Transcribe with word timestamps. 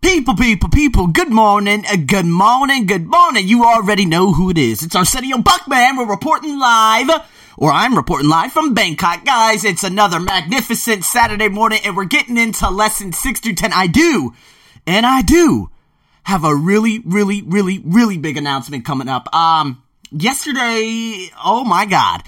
People, 0.00 0.36
people, 0.36 0.68
people, 0.68 1.08
good 1.08 1.28
morning, 1.28 1.84
uh, 1.90 1.96
good 1.96 2.24
morning, 2.24 2.86
good 2.86 3.06
morning. 3.06 3.48
You 3.48 3.64
already 3.64 4.06
know 4.06 4.32
who 4.32 4.48
it 4.48 4.56
is. 4.56 4.80
It's 4.80 4.94
Arsenio 4.94 5.38
Buckman. 5.38 5.96
We're 5.96 6.08
reporting 6.08 6.56
live, 6.56 7.10
or 7.56 7.72
I'm 7.72 7.96
reporting 7.96 8.28
live 8.28 8.52
from 8.52 8.74
Bangkok. 8.74 9.24
Guys, 9.24 9.64
it's 9.64 9.82
another 9.82 10.20
magnificent 10.20 11.04
Saturday 11.04 11.48
morning, 11.48 11.80
and 11.84 11.96
we're 11.96 12.04
getting 12.04 12.36
into 12.38 12.70
lesson 12.70 13.12
6 13.12 13.40
through 13.40 13.54
10. 13.54 13.72
I 13.72 13.88
do, 13.88 14.34
and 14.86 15.04
I 15.04 15.22
do, 15.22 15.68
have 16.22 16.44
a 16.44 16.54
really, 16.54 17.00
really, 17.00 17.42
really, 17.42 17.80
really 17.84 18.18
big 18.18 18.36
announcement 18.36 18.84
coming 18.84 19.08
up. 19.08 19.34
Um, 19.34 19.82
yesterday, 20.12 21.28
oh 21.44 21.64
my 21.64 21.86
god, 21.86 22.22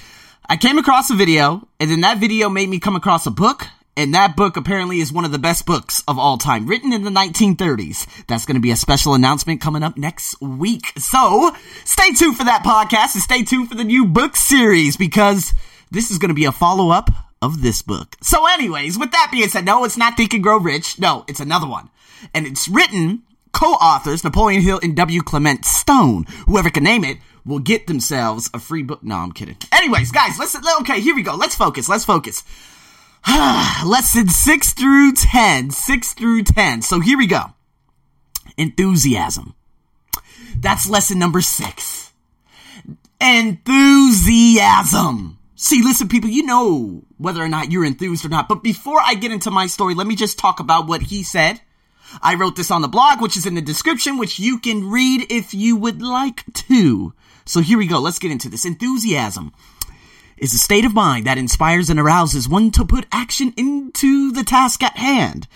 I 0.45 0.57
came 0.57 0.77
across 0.77 1.09
a 1.11 1.15
video, 1.15 1.69
and 1.79 1.89
then 1.89 2.01
that 2.01 2.19
video 2.19 2.49
made 2.49 2.69
me 2.69 2.81
come 2.81 2.97
across 2.97 3.27
a 3.27 3.31
book 3.31 3.69
and 3.97 4.15
that 4.15 4.37
book 4.37 4.57
apparently 4.57 5.01
is 5.01 5.13
one 5.13 5.25
of 5.25 5.33
the 5.33 5.39
best 5.39 5.67
books 5.67 6.03
of 6.07 6.19
all 6.19 6.39
time, 6.39 6.67
written 6.67 6.93
in 6.93 7.03
the 7.03 7.11
1930s. 7.11 8.27
That's 8.27 8.47
going 8.47 8.55
to 8.55 8.61
be 8.61 8.71
a 8.71 8.77
special 8.77 9.15
announcement 9.15 9.61
coming 9.61 9.83
up 9.83 9.97
next 9.97 10.41
week. 10.41 10.93
So 10.99 11.55
stay 11.85 12.13
tuned 12.13 12.37
for 12.37 12.45
that 12.45 12.63
podcast 12.65 13.15
and 13.15 13.23
stay 13.23 13.43
tuned 13.43 13.69
for 13.69 13.75
the 13.75 13.85
new 13.85 14.07
book 14.07 14.37
series 14.37 14.97
because 14.97 15.53
this 15.91 16.11
is 16.11 16.19
going 16.19 16.29
to 16.29 16.35
be 16.35 16.45
a 16.45 16.53
follow 16.53 16.91
up 16.91 17.11
of 17.43 17.63
this 17.63 17.83
book. 17.83 18.17
So 18.23 18.47
anyways, 18.47 18.99
with 18.99 19.13
that 19.13 19.31
being 19.33 19.49
said, 19.49 19.65
no, 19.65 19.85
it's 19.85 19.97
not 19.97 20.17
Think 20.17 20.35
and 20.35 20.43
Grow 20.43 20.59
Rich. 20.59 20.99
No, 20.99 21.25
it's 21.29 21.41
another 21.41 21.67
one. 21.67 21.91
And 22.35 22.47
it's 22.47 22.69
written 22.69 23.23
co-authors 23.53 24.23
Napoleon 24.23 24.63
Hill 24.63 24.81
and 24.83 24.95
W. 24.97 25.23
Clement 25.23 25.65
Stone. 25.65 26.27
Whoever 26.47 26.71
can 26.71 26.85
name 26.85 27.05
it 27.05 27.19
will 27.45 27.59
get 27.59 27.87
themselves 27.87 28.51
a 28.55 28.59
free 28.59 28.83
book. 28.83 29.03
No, 29.03 29.17
I'm 29.17 29.33
kidding. 29.33 29.57
Anyways, 29.73 30.13
guys, 30.13 30.39
let's, 30.39 30.57
Okay, 30.81 31.01
here 31.01 31.15
we 31.15 31.23
go. 31.23 31.35
Let's 31.35 31.57
focus. 31.57 31.89
Let's 31.89 32.05
focus. 32.05 32.45
Lesson 33.85 34.29
6 34.29 34.75
through 34.75 35.13
10. 35.13 35.71
6 35.71 36.15
through 36.15 36.43
10. 36.45 36.83
So 36.83 37.01
here 37.01 37.19
we 37.19 37.27
go. 37.27 37.55
Enthusiasm. 38.57 39.55
That's 40.57 40.89
lesson 40.89 41.19
number 41.19 41.41
6. 41.41 42.13
Enthusiasm. 43.21 43.79
See, 45.57 45.83
listen, 45.83 46.09
people, 46.09 46.31
you 46.31 46.45
know 46.45 47.03
whether 47.19 47.43
or 47.43 47.49
not 47.49 47.71
you're 47.71 47.85
enthused 47.85 48.25
or 48.25 48.31
not. 48.31 48.49
But 48.49 48.63
before 48.63 48.99
I 49.01 49.15
get 49.15 49.33
into 49.33 49.51
my 49.51 49.67
story, 49.67 49.95
let 49.95 50.07
me 50.07 50.17
just 50.17 50.39
talk 50.39 50.61
about 50.61 50.87
what 50.87 51.03
he 51.03 51.23
said. 51.23 51.61
I 52.23 52.35
wrote 52.35 52.57
this 52.57 52.71
on 52.71 52.83
the 52.83 52.89
blog, 52.89 53.21
which 53.21 53.37
is 53.37 53.47
in 53.47 53.55
the 53.55 53.61
description, 53.63 54.19
which 54.19 54.39
you 54.39 54.59
can 54.59 54.91
read 54.91 55.31
if 55.31 55.55
you 55.55 55.77
would 55.77 56.03
like 56.03 56.45
to. 56.69 57.13
So 57.45 57.61
here 57.61 57.79
we 57.79 57.87
go. 57.87 58.01
Let's 58.01 58.19
get 58.19 58.33
into 58.33 58.49
this. 58.49 58.65
Enthusiasm 58.65 59.53
is 60.41 60.55
a 60.55 60.59
state 60.59 60.87
of 60.87 60.95
mind 60.95 61.27
that 61.27 61.39
inspires 61.39 61.91
and 61.91 62.01
arouses 62.01 62.49
one 62.49 62.71
to 62.73 62.85
put 62.85 63.07
action 63.13 63.53
into 63.57 64.33
the 64.33 64.43
task 64.43 64.83
at 64.83 64.97
hand. 64.97 65.47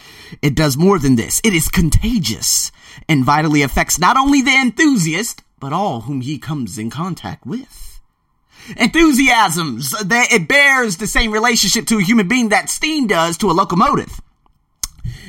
It 0.42 0.54
does 0.54 0.76
more 0.76 0.98
than 0.98 1.16
this. 1.16 1.40
It 1.42 1.54
is 1.54 1.68
contagious 1.68 2.70
and 3.08 3.24
vitally 3.24 3.62
affects 3.62 3.98
not 3.98 4.16
only 4.16 4.42
the 4.42 4.54
enthusiast, 4.54 5.42
but 5.58 5.72
all 5.72 6.02
whom 6.02 6.20
he 6.20 6.38
comes 6.38 6.78
in 6.78 6.90
contact 6.90 7.46
with. 7.46 8.00
Enthusiasms, 8.76 9.90
that 9.90 10.32
it 10.32 10.48
bears 10.48 10.98
the 10.98 11.06
same 11.06 11.32
relationship 11.32 11.86
to 11.86 11.98
a 11.98 12.02
human 12.02 12.28
being 12.28 12.50
that 12.50 12.70
steam 12.70 13.06
does 13.06 13.38
to 13.38 13.50
a 13.50 13.52
locomotive. 13.52 14.20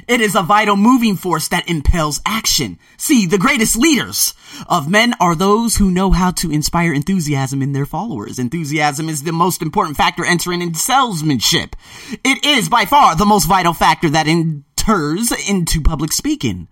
It 0.07 0.21
is 0.21 0.35
a 0.35 0.43
vital 0.43 0.75
moving 0.75 1.15
force 1.15 1.47
that 1.47 1.67
impels 1.67 2.21
action. 2.25 2.77
See, 2.95 3.25
the 3.25 3.39
greatest 3.39 3.75
leaders 3.75 4.35
of 4.67 4.89
men 4.89 5.15
are 5.19 5.33
those 5.33 5.77
who 5.77 5.89
know 5.89 6.11
how 6.11 6.31
to 6.31 6.51
inspire 6.51 6.93
enthusiasm 6.93 7.61
in 7.63 7.71
their 7.71 7.87
followers. 7.87 8.37
Enthusiasm 8.37 9.09
is 9.09 9.23
the 9.23 9.31
most 9.31 9.63
important 9.63 9.97
factor 9.97 10.23
entering 10.23 10.61
into 10.61 10.77
salesmanship. 10.77 11.75
It 12.23 12.45
is 12.45 12.69
by 12.69 12.85
far 12.85 13.15
the 13.15 13.25
most 13.25 13.45
vital 13.45 13.73
factor 13.73 14.09
that 14.11 14.27
enters 14.27 15.31
into 15.49 15.81
public 15.81 16.11
speaking. 16.11 16.67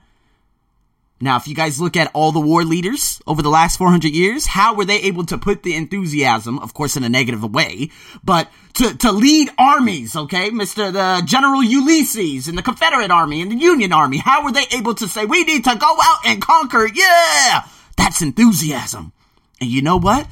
Now, 1.23 1.37
if 1.37 1.47
you 1.47 1.55
guys 1.55 1.79
look 1.79 1.95
at 1.95 2.11
all 2.13 2.33
the 2.33 2.41
war 2.41 2.65
leaders 2.65 3.21
over 3.25 3.41
the 3.41 3.49
last 3.49 3.77
400 3.77 4.11
years, 4.11 4.45
how 4.45 4.75
were 4.75 4.83
they 4.83 4.99
able 5.03 5.25
to 5.27 5.37
put 5.37 5.63
the 5.63 5.73
enthusiasm, 5.73 6.59
of 6.59 6.73
course 6.73 6.97
in 6.97 7.05
a 7.05 7.09
negative 7.09 7.41
way, 7.49 7.91
but 8.25 8.51
to, 8.73 8.97
to 8.97 9.11
lead 9.13 9.49
armies, 9.57 10.17
okay? 10.17 10.49
Mr. 10.49 10.91
the 10.91 11.25
General 11.25 11.63
Ulysses 11.63 12.49
in 12.49 12.55
the 12.55 12.61
Confederate 12.61 13.09
Army 13.09 13.41
and 13.41 13.49
the 13.49 13.55
Union 13.55 13.93
Army, 13.93 14.17
how 14.17 14.43
were 14.43 14.51
they 14.51 14.65
able 14.75 14.95
to 14.95 15.07
say, 15.07 15.23
we 15.23 15.45
need 15.45 15.63
to 15.63 15.75
go 15.77 15.95
out 16.03 16.17
and 16.25 16.41
conquer? 16.41 16.89
Yeah! 16.93 17.61
That's 17.95 18.21
enthusiasm. 18.21 19.13
And 19.61 19.69
you 19.69 19.81
know 19.81 19.97
what? 19.97 20.27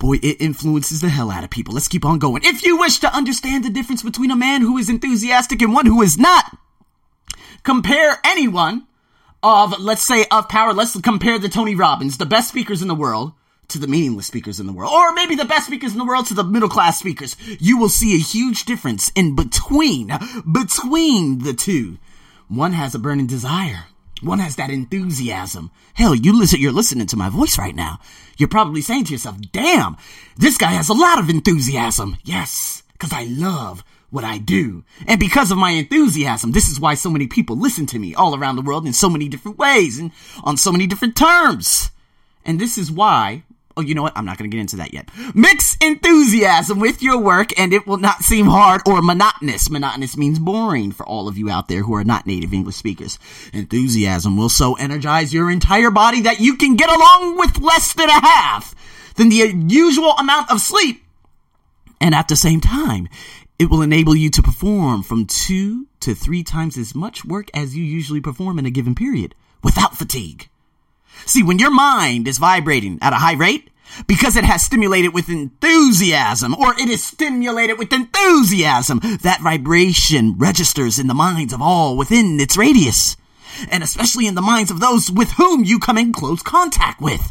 Boy, 0.00 0.16
it 0.16 0.40
influences 0.40 1.00
the 1.00 1.10
hell 1.10 1.30
out 1.30 1.44
of 1.44 1.50
people. 1.50 1.74
Let's 1.74 1.86
keep 1.86 2.04
on 2.04 2.18
going. 2.18 2.42
If 2.44 2.64
you 2.64 2.76
wish 2.76 2.98
to 3.00 3.16
understand 3.16 3.64
the 3.64 3.70
difference 3.70 4.02
between 4.02 4.32
a 4.32 4.36
man 4.36 4.62
who 4.62 4.78
is 4.78 4.90
enthusiastic 4.90 5.62
and 5.62 5.72
one 5.72 5.86
who 5.86 6.02
is 6.02 6.18
not, 6.18 6.58
compare 7.62 8.18
anyone 8.24 8.88
of, 9.42 9.78
let's 9.80 10.06
say, 10.06 10.24
of 10.30 10.48
power, 10.48 10.72
let's 10.72 10.98
compare 11.00 11.38
the 11.38 11.48
Tony 11.48 11.74
Robbins, 11.74 12.18
the 12.18 12.26
best 12.26 12.48
speakers 12.48 12.82
in 12.82 12.88
the 12.88 12.94
world, 12.94 13.32
to 13.68 13.78
the 13.78 13.86
meaningless 13.86 14.26
speakers 14.26 14.60
in 14.60 14.66
the 14.66 14.72
world, 14.72 14.92
or 14.92 15.12
maybe 15.14 15.34
the 15.34 15.44
best 15.44 15.66
speakers 15.66 15.92
in 15.92 15.98
the 15.98 16.04
world 16.04 16.26
to 16.26 16.34
the 16.34 16.44
middle 16.44 16.68
class 16.68 16.98
speakers. 16.98 17.36
You 17.58 17.78
will 17.78 17.88
see 17.88 18.14
a 18.14 18.18
huge 18.18 18.64
difference 18.64 19.10
in 19.14 19.34
between, 19.34 20.12
between 20.50 21.38
the 21.40 21.54
two. 21.54 21.98
One 22.48 22.72
has 22.72 22.94
a 22.94 22.98
burning 22.98 23.26
desire. 23.26 23.86
One 24.20 24.38
has 24.38 24.56
that 24.56 24.70
enthusiasm. 24.70 25.70
Hell, 25.94 26.14
you 26.14 26.38
listen, 26.38 26.60
you're 26.60 26.70
listening 26.70 27.06
to 27.08 27.16
my 27.16 27.28
voice 27.28 27.58
right 27.58 27.74
now. 27.74 27.98
You're 28.36 28.48
probably 28.48 28.82
saying 28.82 29.06
to 29.06 29.12
yourself, 29.12 29.36
damn, 29.52 29.96
this 30.36 30.58
guy 30.58 30.70
has 30.70 30.88
a 30.88 30.94
lot 30.94 31.18
of 31.18 31.28
enthusiasm. 31.28 32.16
Yes, 32.24 32.82
cause 32.98 33.12
I 33.12 33.24
love 33.24 33.82
what 34.12 34.24
I 34.24 34.38
do. 34.38 34.84
And 35.06 35.18
because 35.18 35.50
of 35.50 35.58
my 35.58 35.70
enthusiasm, 35.70 36.52
this 36.52 36.68
is 36.68 36.78
why 36.78 36.94
so 36.94 37.10
many 37.10 37.26
people 37.26 37.56
listen 37.56 37.86
to 37.86 37.98
me 37.98 38.14
all 38.14 38.36
around 38.36 38.56
the 38.56 38.62
world 38.62 38.86
in 38.86 38.92
so 38.92 39.08
many 39.08 39.26
different 39.26 39.58
ways 39.58 39.98
and 39.98 40.12
on 40.44 40.56
so 40.56 40.70
many 40.70 40.86
different 40.86 41.16
terms. 41.16 41.90
And 42.44 42.60
this 42.60 42.76
is 42.76 42.92
why, 42.92 43.42
oh, 43.74 43.80
you 43.80 43.94
know 43.94 44.02
what? 44.02 44.12
I'm 44.14 44.26
not 44.26 44.36
going 44.36 44.50
to 44.50 44.54
get 44.54 44.60
into 44.60 44.76
that 44.76 44.92
yet. 44.92 45.08
Mix 45.34 45.78
enthusiasm 45.80 46.78
with 46.78 47.02
your 47.02 47.18
work 47.18 47.58
and 47.58 47.72
it 47.72 47.86
will 47.86 47.96
not 47.96 48.18
seem 48.20 48.46
hard 48.46 48.82
or 48.86 49.00
monotonous. 49.00 49.70
Monotonous 49.70 50.16
means 50.16 50.38
boring 50.38 50.92
for 50.92 51.06
all 51.06 51.26
of 51.26 51.38
you 51.38 51.48
out 51.48 51.68
there 51.68 51.82
who 51.82 51.94
are 51.94 52.04
not 52.04 52.26
native 52.26 52.52
English 52.52 52.76
speakers. 52.76 53.18
Enthusiasm 53.54 54.36
will 54.36 54.50
so 54.50 54.74
energize 54.74 55.32
your 55.32 55.50
entire 55.50 55.90
body 55.90 56.20
that 56.20 56.38
you 56.38 56.56
can 56.56 56.76
get 56.76 56.90
along 56.90 57.38
with 57.38 57.60
less 57.62 57.94
than 57.94 58.10
a 58.10 58.20
half 58.20 58.74
than 59.14 59.30
the 59.30 59.54
usual 59.68 60.12
amount 60.18 60.50
of 60.50 60.60
sleep. 60.60 61.02
And 62.00 62.14
at 62.16 62.26
the 62.26 62.36
same 62.36 62.60
time, 62.60 63.08
it 63.58 63.70
will 63.70 63.82
enable 63.82 64.16
you 64.16 64.30
to 64.30 64.42
perform 64.42 65.02
from 65.02 65.26
two 65.26 65.86
to 66.00 66.14
three 66.14 66.42
times 66.42 66.76
as 66.76 66.94
much 66.94 67.24
work 67.24 67.48
as 67.54 67.76
you 67.76 67.84
usually 67.84 68.20
perform 68.20 68.58
in 68.58 68.66
a 68.66 68.70
given 68.70 68.94
period 68.94 69.34
without 69.62 69.96
fatigue. 69.96 70.48
See, 71.26 71.42
when 71.42 71.58
your 71.58 71.70
mind 71.70 72.26
is 72.26 72.38
vibrating 72.38 72.98
at 73.00 73.12
a 73.12 73.16
high 73.16 73.34
rate, 73.34 73.70
because 74.06 74.36
it 74.36 74.44
has 74.44 74.64
stimulated 74.64 75.12
with 75.12 75.28
enthusiasm, 75.28 76.54
or 76.54 76.72
it 76.74 76.88
is 76.88 77.04
stimulated 77.04 77.78
with 77.78 77.92
enthusiasm, 77.92 79.00
that 79.22 79.40
vibration 79.42 80.36
registers 80.38 80.98
in 80.98 81.06
the 81.06 81.14
minds 81.14 81.52
of 81.52 81.60
all 81.60 81.96
within 81.96 82.40
its 82.40 82.56
radius, 82.56 83.16
and 83.70 83.82
especially 83.82 84.26
in 84.26 84.34
the 84.34 84.42
minds 84.42 84.70
of 84.70 84.80
those 84.80 85.10
with 85.10 85.30
whom 85.32 85.62
you 85.62 85.78
come 85.78 85.98
in 85.98 86.12
close 86.12 86.42
contact 86.42 87.00
with. 87.00 87.30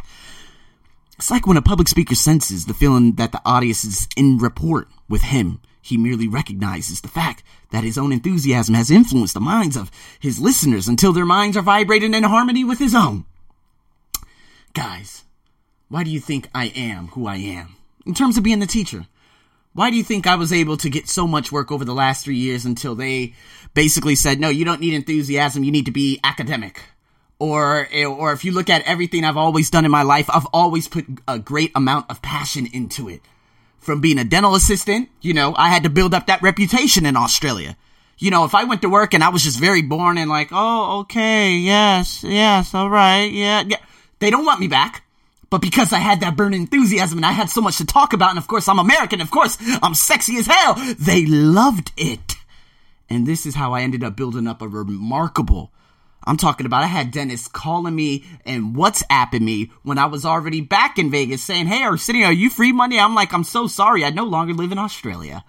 It's 1.18 1.32
like 1.32 1.46
when 1.46 1.58
a 1.58 1.62
public 1.62 1.88
speaker 1.88 2.16
senses 2.16 2.66
the 2.66 2.74
feeling 2.74 3.14
that 3.16 3.32
the 3.32 3.42
audience 3.44 3.84
is 3.84 4.08
in 4.16 4.38
rapport 4.38 4.88
with 5.09 5.24
him 5.24 5.59
he 5.81 5.97
merely 5.97 6.28
recognizes 6.28 7.02
the 7.02 7.08
fact 7.08 7.44
that 7.72 7.84
his 7.84 7.97
own 7.97 8.12
enthusiasm 8.12 8.75
has 8.75 8.92
influenced 8.92 9.34
the 9.34 9.40
minds 9.40 9.75
of 9.75 9.92
his 10.19 10.40
listeners 10.40 10.88
until 10.88 11.14
their 11.14 11.25
minds 11.25 11.58
are 11.58 11.62
vibrating 11.62 12.14
in 12.14 12.24
harmony 12.24 12.64
with 12.64 12.80
his 12.80 12.94
own. 12.94 13.25
Guys, 14.74 15.24
why 15.90 16.03
do 16.03 16.09
you 16.09 16.20
think 16.20 16.50
I 16.53 16.68
am 16.68 17.08
who 17.09 17.28
I 17.28 17.38
am? 17.38 17.75
In 18.06 18.14
terms 18.14 18.38
of 18.38 18.44
being 18.44 18.59
the 18.59 18.68
teacher, 18.68 19.06
why 19.74 19.90
do 19.90 19.96
you 19.96 20.03
think 20.03 20.28
I 20.28 20.36
was 20.36 20.53
able 20.53 20.78
to 20.78 20.90
get 20.90 21.08
so 21.08 21.28
much 21.28 21.52
work 21.52 21.72
over 21.72 21.86
the 21.86 21.94
last 21.94 22.24
three 22.24 22.38
years 22.38 22.66
until 22.66 22.96
they 22.96 23.34
basically 23.74 24.16
said, 24.16 24.40
no, 24.40 24.50
you 24.50 24.66
don't 24.66 24.81
need 24.81 24.94
enthusiasm, 24.94 25.64
you 25.64 25.72
need 25.72 25.86
to 25.86 25.91
be 25.91 26.20
academic? 26.24 26.84
Or, 27.40 27.88
or 28.05 28.34
if 28.34 28.46
you 28.46 28.52
look 28.52 28.70
at 28.70 28.84
everything 28.84 29.23
I've 29.23 29.38
always 29.38 29.70
done 29.70 29.84
in 29.84 29.91
my 29.91 30.03
life, 30.03 30.29
I've 30.29 30.46
always 30.53 30.88
put 30.88 31.05
a 31.28 31.40
great 31.40 31.72
amount 31.73 32.11
of 32.11 32.22
passion 32.22 32.67
into 32.72 33.09
it 33.09 33.22
from 33.81 33.99
being 33.99 34.19
a 34.19 34.23
dental 34.23 34.55
assistant, 34.55 35.09
you 35.22 35.33
know, 35.33 35.53
I 35.57 35.69
had 35.69 35.83
to 35.83 35.89
build 35.89 36.13
up 36.13 36.28
that 36.28 36.41
reputation 36.41 37.05
in 37.05 37.17
Australia. 37.17 37.75
You 38.17 38.29
know, 38.29 38.45
if 38.45 38.53
I 38.53 38.63
went 38.63 38.83
to 38.83 38.89
work 38.89 39.13
and 39.16 39.23
I 39.23 39.29
was 39.29 39.43
just 39.43 39.59
very 39.59 39.81
boring 39.81 40.19
and 40.19 40.29
like, 40.29 40.49
oh, 40.51 40.99
okay, 41.01 41.53
yes, 41.53 42.23
yes, 42.23 42.75
all 42.75 42.89
right, 42.89 43.25
yeah, 43.25 43.63
yeah, 43.67 43.78
they 44.19 44.29
don't 44.29 44.45
want 44.45 44.59
me 44.59 44.67
back. 44.67 45.03
But 45.49 45.61
because 45.61 45.91
I 45.91 45.97
had 45.97 46.22
that 46.22 46.37
burning 46.37 46.61
enthusiasm 46.61 47.17
and 47.17 47.25
I 47.25 47.31
had 47.31 47.49
so 47.49 47.59
much 47.59 47.78
to 47.79 47.85
talk 47.85 48.13
about, 48.13 48.29
and 48.29 48.37
of 48.37 48.47
course 48.47 48.69
I'm 48.69 48.79
American, 48.79 49.19
of 49.19 49.31
course 49.31 49.57
I'm 49.81 49.95
sexy 49.95 50.37
as 50.37 50.45
hell, 50.45 50.75
they 50.97 51.25
loved 51.25 51.91
it. 51.97 52.35
And 53.09 53.25
this 53.25 53.45
is 53.45 53.55
how 53.55 53.73
I 53.73 53.81
ended 53.81 54.03
up 54.03 54.16
building 54.16 54.47
up 54.47 54.61
a 54.61 54.67
remarkable 54.67 55.72
I'm 56.23 56.38
talking 56.38 56.66
about 56.66 56.84
I 56.84 56.88
had 56.88 57.12
Dennis 57.12 57.47
calling 57.47 57.96
me 57.96 58.26
and 58.46 58.76
WhatsApping 58.76 59.41
me 59.41 59.72
when 59.84 59.97
I 59.97 60.06
was 60.06 60.26
already 60.26 60.62
back 60.62 61.00
in 61.00 61.09
Vegas 61.09 61.41
saying, 61.41 61.68
Hey, 61.68 61.84
Arsenio, 61.84 62.28
are 62.28 62.32
you 62.32 62.50
free 62.50 62.72
Monday? 62.72 63.00
I'm 63.00 63.16
like, 63.16 63.34
I'm 63.34 63.44
so 63.44 63.68
sorry. 63.68 64.06
I 64.06 64.12
no 64.12 64.26
longer 64.26 64.53
live 64.53 64.72
in 64.72 64.78
Australia. 64.78 65.44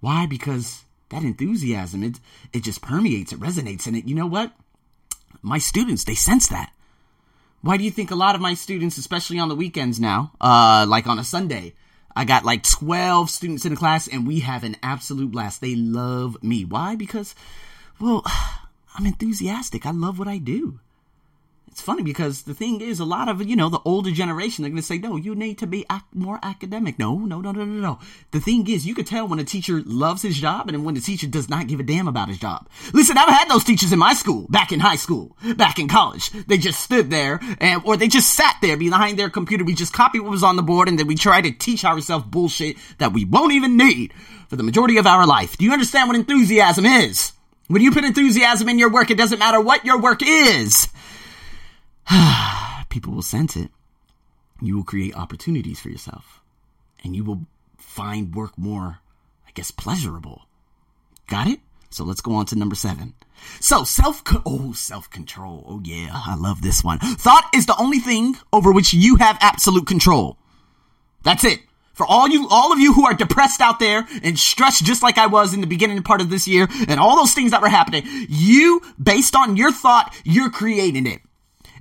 Why? 0.00 0.26
Because 0.26 0.84
that 1.08 1.22
enthusiasm, 1.22 2.02
it, 2.02 2.20
it 2.52 2.62
just 2.62 2.80
permeates, 2.80 3.32
it 3.32 3.40
resonates. 3.40 3.86
And 3.86 3.96
it, 3.96 4.06
you 4.06 4.14
know 4.14 4.26
what? 4.26 4.52
my 5.44 5.58
students, 5.58 6.04
they 6.04 6.14
sense 6.14 6.48
that. 6.48 6.72
Why 7.60 7.76
do 7.76 7.84
you 7.84 7.90
think 7.90 8.10
a 8.10 8.16
lot 8.16 8.34
of 8.34 8.40
my 8.40 8.54
students, 8.54 8.98
especially 8.98 9.38
on 9.38 9.48
the 9.48 9.54
weekends 9.54 10.00
now, 10.00 10.32
uh, 10.40 10.86
like 10.88 11.06
on 11.06 11.18
a 11.18 11.24
Sunday, 11.24 11.74
I 12.16 12.24
got 12.24 12.44
like 12.44 12.62
12 12.62 13.30
students 13.30 13.64
in 13.64 13.72
the 13.72 13.78
class 13.78 14.08
and 14.08 14.26
we 14.26 14.40
have 14.40 14.64
an 14.64 14.76
absolute 14.82 15.30
blast. 15.30 15.60
They 15.60 15.74
love 15.74 16.42
me. 16.42 16.64
Why? 16.64 16.96
Because, 16.96 17.34
well, 18.00 18.24
I'm 18.94 19.06
enthusiastic. 19.06 19.86
I 19.86 19.90
love 19.90 20.18
what 20.18 20.28
I 20.28 20.38
do 20.38 20.80
it's 21.74 21.82
funny 21.82 22.04
because 22.04 22.42
the 22.42 22.54
thing 22.54 22.80
is, 22.80 23.00
a 23.00 23.04
lot 23.04 23.28
of 23.28 23.42
you 23.42 23.56
know 23.56 23.68
the 23.68 23.80
older 23.84 24.12
generation 24.12 24.62
they're 24.62 24.70
going 24.70 24.80
to 24.80 24.86
say, 24.86 24.96
"No, 24.96 25.16
you 25.16 25.34
need 25.34 25.58
to 25.58 25.66
be 25.66 25.84
ac- 25.90 26.04
more 26.12 26.38
academic." 26.40 27.00
No, 27.00 27.18
no, 27.18 27.40
no, 27.40 27.50
no, 27.50 27.64
no, 27.64 27.80
no. 27.80 27.98
The 28.30 28.38
thing 28.38 28.70
is, 28.70 28.86
you 28.86 28.94
could 28.94 29.08
tell 29.08 29.26
when 29.26 29.40
a 29.40 29.44
teacher 29.44 29.82
loves 29.84 30.22
his 30.22 30.38
job 30.38 30.68
and 30.68 30.84
when 30.84 30.94
the 30.94 31.00
teacher 31.00 31.26
does 31.26 31.48
not 31.48 31.66
give 31.66 31.80
a 31.80 31.82
damn 31.82 32.06
about 32.06 32.28
his 32.28 32.38
job. 32.38 32.68
Listen, 32.92 33.18
I've 33.18 33.28
had 33.28 33.50
those 33.50 33.64
teachers 33.64 33.92
in 33.92 33.98
my 33.98 34.14
school, 34.14 34.46
back 34.50 34.70
in 34.70 34.78
high 34.78 34.94
school, 34.94 35.36
back 35.56 35.80
in 35.80 35.88
college. 35.88 36.30
They 36.46 36.58
just 36.58 36.78
stood 36.78 37.10
there 37.10 37.40
and 37.58 37.82
or 37.84 37.96
they 37.96 38.06
just 38.06 38.36
sat 38.36 38.54
there 38.62 38.76
behind 38.76 39.18
their 39.18 39.28
computer. 39.28 39.64
We 39.64 39.74
just 39.74 39.92
copy 39.92 40.20
what 40.20 40.30
was 40.30 40.44
on 40.44 40.54
the 40.54 40.62
board 40.62 40.88
and 40.88 40.96
then 40.96 41.08
we 41.08 41.16
try 41.16 41.40
to 41.40 41.50
teach 41.50 41.84
ourselves 41.84 42.24
bullshit 42.24 42.76
that 42.98 43.12
we 43.12 43.24
won't 43.24 43.52
even 43.52 43.76
need 43.76 44.14
for 44.48 44.54
the 44.54 44.62
majority 44.62 44.96
of 44.98 45.08
our 45.08 45.26
life. 45.26 45.58
Do 45.58 45.64
you 45.64 45.72
understand 45.72 46.06
what 46.08 46.16
enthusiasm 46.16 46.86
is? 46.86 47.32
When 47.74 47.82
you 47.82 47.90
put 47.90 48.04
enthusiasm 48.04 48.68
in 48.68 48.78
your 48.78 48.88
work, 48.88 49.10
it 49.10 49.18
doesn't 49.18 49.40
matter 49.40 49.60
what 49.60 49.84
your 49.84 50.00
work 50.00 50.20
is. 50.22 50.86
people 52.88 53.12
will 53.12 53.20
sense 53.20 53.56
it. 53.56 53.68
You 54.62 54.76
will 54.76 54.84
create 54.84 55.16
opportunities 55.16 55.80
for 55.80 55.88
yourself. 55.88 56.40
And 57.02 57.16
you 57.16 57.24
will 57.24 57.40
find 57.76 58.32
work 58.32 58.56
more, 58.56 59.00
I 59.44 59.50
guess, 59.54 59.72
pleasurable. 59.72 60.46
Got 61.26 61.48
it? 61.48 61.58
So 61.90 62.04
let's 62.04 62.20
go 62.20 62.36
on 62.36 62.46
to 62.46 62.56
number 62.56 62.76
seven. 62.76 63.14
So 63.58 63.82
self, 63.82 64.22
oh, 64.46 64.72
self 64.72 65.10
control. 65.10 65.64
Oh 65.66 65.80
yeah, 65.82 66.10
I 66.12 66.36
love 66.36 66.62
this 66.62 66.84
one. 66.84 67.00
Thought 67.00 67.50
is 67.56 67.66
the 67.66 67.76
only 67.76 67.98
thing 67.98 68.36
over 68.52 68.70
which 68.70 68.94
you 68.94 69.16
have 69.16 69.36
absolute 69.40 69.88
control. 69.88 70.38
That's 71.24 71.42
it. 71.42 71.58
For 71.94 72.04
all 72.04 72.28
you, 72.28 72.48
all 72.50 72.72
of 72.72 72.80
you 72.80 72.92
who 72.92 73.06
are 73.06 73.14
depressed 73.14 73.60
out 73.60 73.78
there 73.78 74.06
and 74.22 74.38
stressed 74.38 74.84
just 74.84 75.02
like 75.02 75.16
I 75.16 75.28
was 75.28 75.54
in 75.54 75.60
the 75.60 75.66
beginning 75.66 76.02
part 76.02 76.20
of 76.20 76.28
this 76.28 76.46
year 76.46 76.68
and 76.88 77.00
all 77.00 77.16
those 77.16 77.32
things 77.32 77.52
that 77.52 77.62
were 77.62 77.68
happening, 77.68 78.02
you, 78.28 78.82
based 79.00 79.36
on 79.36 79.56
your 79.56 79.72
thought, 79.72 80.14
you're 80.24 80.50
creating 80.50 81.06
it. 81.06 81.20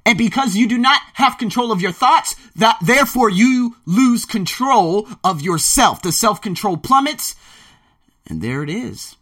And 0.06 0.18
because 0.18 0.56
you 0.56 0.68
do 0.68 0.77
not 0.77 1.01
have 1.13 1.38
control 1.38 1.71
of 1.71 1.81
your 1.81 1.92
thoughts, 1.92 2.36
that 2.57 2.77
therefore 2.81 3.30
you 3.30 3.77
lose 3.86 4.25
control 4.25 5.07
of 5.24 5.42
yourself. 5.42 6.01
The 6.01 6.12
self-control 6.12 6.77
plummets. 6.77 7.36
And 8.27 8.42
there 8.42 8.63
it 8.63 8.69
is. 8.69 9.15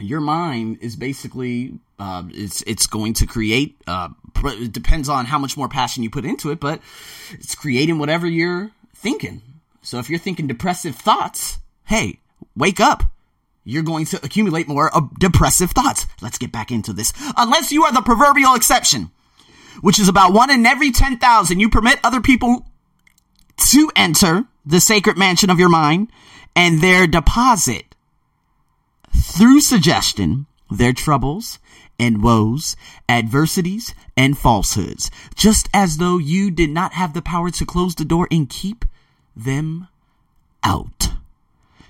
Your 0.00 0.20
mind 0.20 0.78
is 0.80 0.96
basically, 0.96 1.78
uh, 1.98 2.22
it's, 2.30 2.62
it's 2.62 2.86
going 2.86 3.12
to 3.14 3.26
create, 3.26 3.76
uh, 3.86 4.08
it 4.44 4.72
depends 4.72 5.08
on 5.08 5.26
how 5.26 5.38
much 5.38 5.56
more 5.56 5.68
passion 5.68 6.02
you 6.02 6.10
put 6.10 6.24
into 6.24 6.50
it, 6.50 6.60
but 6.60 6.80
it's 7.32 7.54
creating 7.54 7.98
whatever 7.98 8.26
you're 8.26 8.70
thinking. 8.94 9.42
So 9.82 9.98
if 9.98 10.10
you're 10.10 10.18
thinking 10.18 10.46
depressive 10.46 10.96
thoughts, 10.96 11.58
hey, 11.84 12.20
wake 12.56 12.80
up 12.80 13.04
you're 13.64 13.82
going 13.82 14.06
to 14.06 14.16
accumulate 14.24 14.66
more 14.66 14.90
depressive 15.18 15.70
thoughts. 15.72 16.06
Let's 16.22 16.38
get 16.38 16.50
back 16.50 16.70
into 16.70 16.94
this. 16.94 17.12
Unless 17.36 17.70
you 17.70 17.84
are 17.84 17.92
the 17.92 18.00
proverbial 18.00 18.54
exception 18.54 19.10
which 19.80 19.98
is 19.98 20.08
about 20.08 20.32
one 20.32 20.50
in 20.50 20.66
every 20.66 20.90
10,000, 20.90 21.60
you 21.60 21.68
permit 21.68 22.00
other 22.02 22.20
people 22.20 22.66
to 23.70 23.90
enter 23.96 24.44
the 24.64 24.80
sacred 24.80 25.16
mansion 25.16 25.50
of 25.50 25.58
your 25.58 25.68
mind 25.68 26.10
and 26.54 26.80
their 26.80 27.06
deposit 27.06 27.94
through 29.14 29.60
suggestion 29.60 30.46
their 30.70 30.92
troubles 30.92 31.58
and 31.98 32.22
woes, 32.22 32.76
adversities 33.08 33.94
and 34.16 34.38
falsehoods, 34.38 35.10
just 35.34 35.68
as 35.72 35.96
though 35.96 36.18
you 36.18 36.50
did 36.50 36.70
not 36.70 36.92
have 36.92 37.14
the 37.14 37.22
power 37.22 37.50
to 37.50 37.66
close 37.66 37.94
the 37.94 38.04
door 38.04 38.28
and 38.30 38.48
keep 38.48 38.84
them 39.38 39.88
out. 40.62 41.10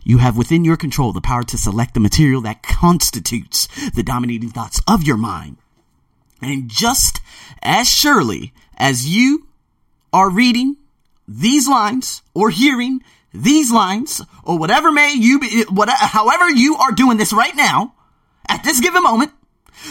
You 0.04 0.18
have 0.18 0.36
within 0.36 0.64
your 0.64 0.76
control 0.76 1.12
the 1.12 1.20
power 1.20 1.42
to 1.44 1.58
select 1.58 1.94
the 1.94 2.00
material 2.00 2.40
that 2.42 2.62
constitutes 2.62 3.68
the 3.90 4.02
dominating 4.02 4.50
thoughts 4.50 4.80
of 4.86 5.02
your 5.02 5.16
mind 5.16 5.56
and 6.40 6.68
just 6.68 7.20
as 7.62 7.88
surely 7.88 8.52
as 8.76 9.08
you 9.08 9.46
are 10.12 10.30
reading 10.30 10.76
these 11.26 11.68
lines 11.68 12.22
or 12.34 12.50
hearing 12.50 13.02
these 13.34 13.70
lines 13.70 14.22
or 14.44 14.58
whatever 14.58 14.90
may 14.90 15.12
you 15.12 15.38
be, 15.38 15.64
whatever, 15.68 15.98
however 15.98 16.48
you 16.48 16.76
are 16.76 16.92
doing 16.92 17.18
this 17.18 17.32
right 17.32 17.54
now, 17.54 17.94
at 18.48 18.64
this 18.64 18.80
given 18.80 19.02
moment, 19.02 19.32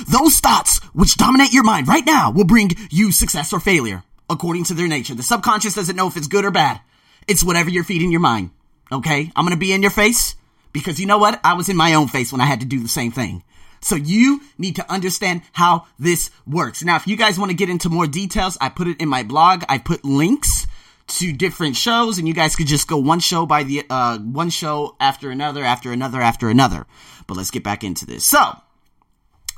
those 0.07 0.39
thoughts 0.39 0.79
which 0.93 1.15
dominate 1.15 1.53
your 1.53 1.63
mind 1.63 1.87
right 1.87 2.05
now 2.05 2.31
will 2.31 2.45
bring 2.45 2.71
you 2.89 3.11
success 3.11 3.53
or 3.53 3.59
failure 3.59 4.03
according 4.29 4.63
to 4.65 4.73
their 4.73 4.87
nature. 4.87 5.13
The 5.15 5.23
subconscious 5.23 5.75
doesn't 5.75 5.95
know 5.95 6.07
if 6.07 6.17
it's 6.17 6.27
good 6.27 6.43
or 6.43 6.51
bad. 6.51 6.81
It's 7.27 7.43
whatever 7.43 7.69
you're 7.69 7.83
feeding 7.83 8.11
your 8.11 8.21
mind. 8.21 8.51
Okay? 8.91 9.31
I'm 9.35 9.47
to 9.47 9.57
be 9.57 9.73
in 9.73 9.81
your 9.81 9.91
face 9.91 10.35
because 10.71 10.99
you 10.99 11.05
know 11.05 11.17
what? 11.17 11.39
I 11.43 11.53
was 11.53 11.69
in 11.69 11.75
my 11.75 11.93
own 11.93 12.07
face 12.07 12.31
when 12.31 12.41
I 12.41 12.45
had 12.45 12.61
to 12.61 12.65
do 12.65 12.79
the 12.79 12.87
same 12.87 13.11
thing. 13.11 13.43
So 13.81 13.95
you 13.95 14.41
need 14.57 14.75
to 14.77 14.91
understand 14.91 15.41
how 15.51 15.85
this 15.99 16.31
works. 16.45 16.83
Now, 16.83 16.95
if 16.95 17.07
you 17.07 17.15
guys 17.15 17.37
want 17.37 17.51
to 17.51 17.57
get 17.57 17.69
into 17.69 17.89
more 17.89 18.07
details, 18.07 18.57
I 18.59 18.69
put 18.69 18.87
it 18.87 18.99
in 18.99 19.09
my 19.09 19.23
blog. 19.23 19.63
I 19.69 19.77
put 19.77 20.03
links 20.03 20.65
to 21.07 21.31
different 21.31 21.75
shows 21.75 22.17
and 22.17 22.27
you 22.27 22.33
guys 22.33 22.55
could 22.55 22.67
just 22.67 22.87
go 22.87 22.97
one 22.97 23.19
show 23.19 23.45
by 23.45 23.63
the, 23.63 23.83
uh, 23.89 24.17
one 24.19 24.49
show 24.49 24.95
after 24.99 25.29
another, 25.29 25.63
after 25.63 25.91
another, 25.91 26.21
after 26.21 26.49
another. 26.49 26.85
But 27.27 27.37
let's 27.37 27.51
get 27.51 27.63
back 27.63 27.83
into 27.83 28.05
this. 28.05 28.25
So, 28.25 28.57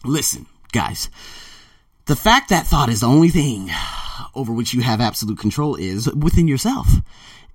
listen, 0.04 0.46
guys. 0.72 1.10
The 2.06 2.16
fact 2.16 2.50
that 2.50 2.66
thought 2.66 2.90
is 2.90 3.02
the 3.02 3.08
only 3.08 3.30
thing 3.30 3.70
over 4.36 4.52
which 4.52 4.74
you 4.74 4.82
have 4.82 5.02
absolute 5.02 5.38
control 5.38 5.76
is 5.76 6.12
within 6.14 6.48
yourself. 6.48 6.88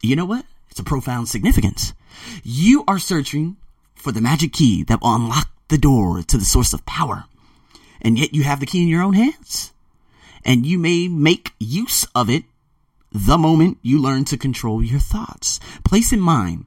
You 0.05 0.17
know 0.17 0.27
what? 0.27 0.45
It's 0.71 0.81
a 0.81 0.85
profound 0.85 1.31
significance. 1.31 1.95
You 2.43 2.85
are 2.87 2.99
searching 2.99 3.57
for 3.95 4.13
the 4.13 4.21
magic 4.21 4.53
key 4.53 4.83
that 4.85 5.01
will 5.01 5.15
unlock 5.15 5.49
the 5.69 5.79
door 5.79 6.23
to 6.23 6.37
the 6.37 6.45
source 6.45 6.75
of 6.75 6.85
power. 6.85 7.25
And 8.03 8.19
yet 8.19 8.35
you 8.35 8.43
have 8.43 8.61
the 8.61 8.67
key 8.67 8.83
in 8.83 8.89
your 8.89 9.03
own 9.03 9.15
hands. 9.15 9.73
And 10.45 10.67
you 10.67 10.79
may 10.79 11.09
make 11.09 11.53
use 11.59 12.07
of 12.15 12.29
it 12.29 12.45
the 13.13 13.39
moment 13.39 13.79
you 13.81 13.99
learn 13.99 14.27
to 14.27 14.37
control 14.37 14.83
your 14.83 15.01
thoughts. 15.01 15.59
Place 15.85 16.13
in 16.13 16.21
mind, 16.21 16.67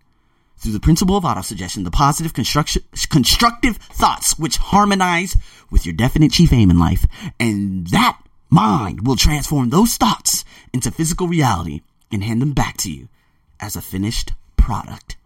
through 0.57 0.71
the 0.71 0.79
principle 0.79 1.15
of 1.15 1.23
autosuggestion, 1.23 1.83
the 1.83 1.91
positive 1.91 2.33
constructive 2.33 3.77
thoughts 3.77 4.39
which 4.39 4.57
harmonize 4.57 5.37
with 5.69 5.85
your 5.85 5.93
definite 5.93 6.31
chief 6.31 6.51
aim 6.51 6.71
in 6.71 6.79
life. 6.79 7.05
And 7.39 7.85
that 7.89 8.19
mind 8.49 9.05
will 9.05 9.15
transform 9.15 9.69
those 9.69 9.95
thoughts 9.95 10.43
into 10.73 10.89
physical 10.89 11.27
reality 11.27 11.81
and 12.11 12.23
hand 12.23 12.41
them 12.41 12.53
back 12.53 12.77
to 12.77 12.91
you 12.91 13.09
as 13.59 13.75
a 13.75 13.81
finished 13.81 14.33
product. 14.55 15.17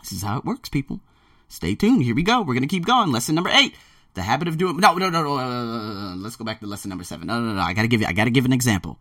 This 0.00 0.12
is 0.12 0.22
how 0.22 0.38
it 0.38 0.44
works, 0.44 0.68
people. 0.68 1.00
Stay 1.48 1.74
tuned. 1.74 2.02
Here 2.02 2.14
we 2.14 2.22
go. 2.22 2.40
We're 2.40 2.54
going 2.54 2.62
to 2.62 2.68
keep 2.68 2.86
going. 2.86 3.10
Lesson 3.10 3.34
number 3.34 3.50
eight. 3.50 3.74
The 4.14 4.22
habit 4.22 4.48
of 4.48 4.58
doing. 4.58 4.76
No, 4.78 4.94
no, 4.94 5.10
no, 5.10 5.22
no. 5.22 5.38
Uh, 5.38 6.16
let's 6.16 6.36
go 6.36 6.44
back 6.44 6.60
to 6.60 6.66
lesson 6.66 6.88
number 6.88 7.04
seven. 7.04 7.26
No, 7.26 7.40
no, 7.40 7.54
no. 7.54 7.60
I 7.60 7.72
got 7.72 7.82
to 7.82 7.88
give 7.88 8.00
you, 8.00 8.06
I 8.06 8.12
got 8.12 8.24
to 8.24 8.30
give 8.30 8.44
an 8.44 8.52
example. 8.52 8.98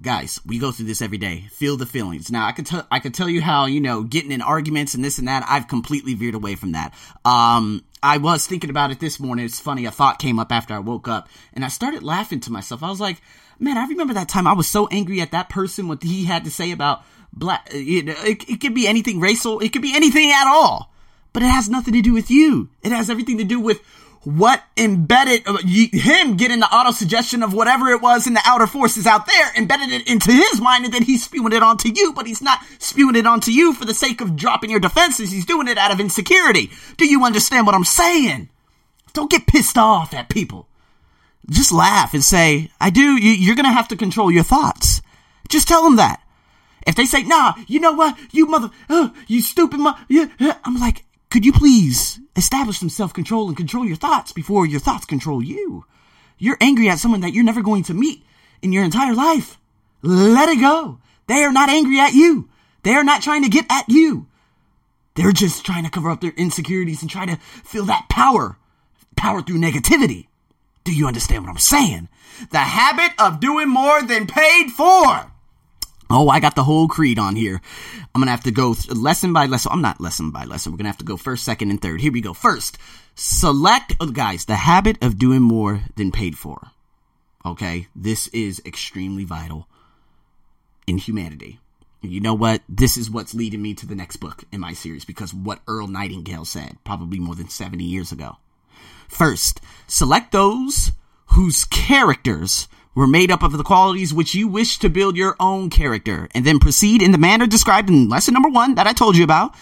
Guys, 0.00 0.40
we 0.44 0.58
go 0.58 0.72
through 0.72 0.86
this 0.86 1.02
every 1.02 1.18
day. 1.18 1.46
Feel 1.52 1.76
the 1.76 1.86
feelings. 1.86 2.30
Now, 2.30 2.46
I 2.46 2.52
could 2.52 2.66
tell, 2.66 2.86
I 2.90 2.98
could 2.98 3.14
tell 3.14 3.28
you 3.28 3.40
how, 3.40 3.66
you 3.66 3.80
know, 3.80 4.02
getting 4.02 4.32
in 4.32 4.42
arguments 4.42 4.94
and 4.94 5.04
this 5.04 5.18
and 5.18 5.28
that, 5.28 5.44
I've 5.48 5.68
completely 5.68 6.14
veered 6.14 6.34
away 6.34 6.56
from 6.56 6.72
that. 6.72 6.92
Um, 7.24 7.84
I 8.02 8.18
was 8.18 8.46
thinking 8.46 8.70
about 8.70 8.90
it 8.90 8.98
this 8.98 9.20
morning. 9.20 9.44
It's 9.44 9.60
funny. 9.60 9.84
A 9.84 9.92
thought 9.92 10.18
came 10.18 10.40
up 10.40 10.50
after 10.50 10.74
I 10.74 10.80
woke 10.80 11.06
up 11.06 11.28
and 11.52 11.64
I 11.64 11.68
started 11.68 12.02
laughing 12.02 12.40
to 12.40 12.52
myself. 12.52 12.82
I 12.82 12.88
was 12.88 13.00
like, 13.00 13.20
man, 13.60 13.78
I 13.78 13.86
remember 13.86 14.14
that 14.14 14.28
time 14.28 14.46
I 14.46 14.54
was 14.54 14.66
so 14.66 14.88
angry 14.88 15.20
at 15.20 15.30
that 15.32 15.48
person, 15.48 15.86
what 15.86 16.02
he 16.02 16.24
had 16.24 16.44
to 16.44 16.50
say 16.50 16.72
about 16.72 17.04
black. 17.32 17.68
It, 17.72 18.08
it, 18.08 18.48
it 18.48 18.60
could 18.60 18.74
be 18.74 18.86
anything 18.86 19.20
racial. 19.20 19.60
It 19.60 19.72
could 19.72 19.82
be 19.82 19.94
anything 19.94 20.30
at 20.30 20.46
all 20.46 20.92
but 21.32 21.42
it 21.42 21.46
has 21.46 21.68
nothing 21.68 21.94
to 21.94 22.02
do 22.02 22.12
with 22.12 22.30
you. 22.30 22.68
It 22.82 22.92
has 22.92 23.10
everything 23.10 23.38
to 23.38 23.44
do 23.44 23.58
with 23.58 23.80
what 24.24 24.62
embedded 24.76 25.42
uh, 25.48 25.56
him 25.64 26.36
getting 26.36 26.60
the 26.60 26.72
auto 26.72 26.92
suggestion 26.92 27.42
of 27.42 27.52
whatever 27.52 27.88
it 27.88 28.00
was 28.00 28.26
in 28.26 28.34
the 28.34 28.42
outer 28.44 28.68
forces 28.68 29.04
out 29.04 29.26
there, 29.26 29.52
embedded 29.56 29.90
it 29.90 30.06
into 30.06 30.30
his 30.30 30.60
mind, 30.60 30.84
and 30.84 30.94
then 30.94 31.02
he's 31.02 31.24
spewing 31.24 31.52
it 31.52 31.62
onto 31.62 31.88
you. 31.92 32.12
But 32.12 32.26
he's 32.26 32.42
not 32.42 32.60
spewing 32.78 33.16
it 33.16 33.26
onto 33.26 33.50
you 33.50 33.72
for 33.72 33.84
the 33.84 33.94
sake 33.94 34.20
of 34.20 34.36
dropping 34.36 34.70
your 34.70 34.78
defenses. 34.78 35.32
He's 35.32 35.46
doing 35.46 35.66
it 35.66 35.78
out 35.78 35.90
of 35.90 35.98
insecurity. 35.98 36.70
Do 36.98 37.06
you 37.06 37.24
understand 37.24 37.66
what 37.66 37.74
I'm 37.74 37.84
saying? 37.84 38.48
Don't 39.12 39.30
get 39.30 39.46
pissed 39.46 39.76
off 39.76 40.14
at 40.14 40.28
people. 40.28 40.68
Just 41.50 41.72
laugh 41.72 42.14
and 42.14 42.22
say, 42.22 42.70
"I 42.80 42.90
do." 42.90 43.16
You're 43.16 43.56
gonna 43.56 43.72
have 43.72 43.88
to 43.88 43.96
control 43.96 44.30
your 44.30 44.44
thoughts. 44.44 45.02
Just 45.48 45.66
tell 45.66 45.82
them 45.82 45.96
that. 45.96 46.21
If 46.86 46.94
they 46.94 47.04
say, 47.04 47.22
"Nah," 47.22 47.54
you 47.66 47.80
know 47.80 47.92
what? 47.92 48.16
You 48.32 48.46
mother, 48.46 48.70
uh, 48.88 49.10
you 49.26 49.40
stupid 49.42 49.80
mother. 49.80 49.98
Yeah, 50.08 50.26
I'm 50.64 50.78
like, 50.78 51.04
could 51.30 51.46
you 51.46 51.52
please 51.52 52.20
establish 52.36 52.78
some 52.78 52.90
self 52.90 53.12
control 53.12 53.48
and 53.48 53.56
control 53.56 53.86
your 53.86 53.96
thoughts 53.96 54.32
before 54.32 54.66
your 54.66 54.80
thoughts 54.80 55.06
control 55.06 55.42
you? 55.42 55.86
You're 56.38 56.58
angry 56.60 56.88
at 56.88 56.98
someone 56.98 57.20
that 57.20 57.32
you're 57.32 57.44
never 57.44 57.62
going 57.62 57.84
to 57.84 57.94
meet 57.94 58.22
in 58.60 58.72
your 58.72 58.84
entire 58.84 59.14
life. 59.14 59.58
Let 60.02 60.48
it 60.48 60.60
go. 60.60 60.98
They 61.28 61.44
are 61.44 61.52
not 61.52 61.70
angry 61.70 61.98
at 62.00 62.12
you. 62.12 62.48
They 62.82 62.94
are 62.94 63.04
not 63.04 63.22
trying 63.22 63.44
to 63.44 63.48
get 63.48 63.66
at 63.70 63.88
you. 63.88 64.26
They're 65.14 65.32
just 65.32 65.64
trying 65.64 65.84
to 65.84 65.90
cover 65.90 66.10
up 66.10 66.20
their 66.20 66.34
insecurities 66.36 67.00
and 67.00 67.10
try 67.10 67.26
to 67.26 67.36
feel 67.36 67.84
that 67.86 68.08
power. 68.10 68.58
Power 69.16 69.40
through 69.40 69.60
negativity. 69.60 70.26
Do 70.84 70.92
you 70.94 71.06
understand 71.06 71.44
what 71.44 71.50
I'm 71.50 71.58
saying? 71.58 72.08
The 72.50 72.58
habit 72.58 73.12
of 73.18 73.40
doing 73.40 73.68
more 73.68 74.02
than 74.02 74.26
paid 74.26 74.70
for. 74.70 75.31
Oh, 76.14 76.28
I 76.28 76.40
got 76.40 76.54
the 76.54 76.64
whole 76.64 76.88
creed 76.88 77.18
on 77.18 77.36
here. 77.36 77.62
I'm 78.14 78.20
gonna 78.20 78.30
have 78.30 78.44
to 78.44 78.50
go 78.50 78.74
th- 78.74 78.94
lesson 78.94 79.32
by 79.32 79.46
lesson. 79.46 79.72
I'm 79.72 79.80
not 79.80 79.98
lesson 79.98 80.30
by 80.30 80.44
lesson. 80.44 80.70
We're 80.70 80.76
gonna 80.76 80.90
have 80.90 80.98
to 80.98 81.06
go 81.06 81.16
first, 81.16 81.42
second, 81.42 81.70
and 81.70 81.80
third. 81.80 82.02
Here 82.02 82.12
we 82.12 82.20
go. 82.20 82.34
First, 82.34 82.76
select, 83.14 83.94
oh, 83.98 84.10
guys, 84.10 84.44
the 84.44 84.56
habit 84.56 85.02
of 85.02 85.18
doing 85.18 85.40
more 85.40 85.84
than 85.96 86.12
paid 86.12 86.36
for. 86.36 86.70
Okay, 87.46 87.88
this 87.96 88.28
is 88.28 88.60
extremely 88.66 89.24
vital 89.24 89.66
in 90.86 90.98
humanity. 90.98 91.60
You 92.02 92.20
know 92.20 92.34
what? 92.34 92.60
This 92.68 92.98
is 92.98 93.10
what's 93.10 93.34
leading 93.34 93.62
me 93.62 93.72
to 93.74 93.86
the 93.86 93.94
next 93.94 94.16
book 94.16 94.44
in 94.52 94.60
my 94.60 94.74
series 94.74 95.06
because 95.06 95.32
what 95.32 95.60
Earl 95.66 95.86
Nightingale 95.86 96.44
said, 96.44 96.76
probably 96.84 97.20
more 97.20 97.36
than 97.36 97.48
70 97.48 97.84
years 97.84 98.12
ago. 98.12 98.36
First, 99.08 99.60
select 99.86 100.32
those 100.32 100.92
whose 101.26 101.64
characters 101.64 102.68
were 102.94 103.06
made 103.06 103.30
up 103.30 103.42
of 103.42 103.52
the 103.52 103.64
qualities 103.64 104.12
which 104.12 104.34
you 104.34 104.48
wish 104.48 104.78
to 104.78 104.88
build 104.88 105.16
your 105.16 105.36
own 105.40 105.70
character, 105.70 106.28
and 106.34 106.44
then 106.44 106.58
proceed 106.58 107.02
in 107.02 107.12
the 107.12 107.18
manner 107.18 107.46
described 107.46 107.88
in 107.88 108.08
lesson 108.08 108.34
number 108.34 108.48
one 108.48 108.74
that 108.74 108.86
I 108.86 108.92
told 108.92 109.16
you 109.16 109.24
about 109.24 109.54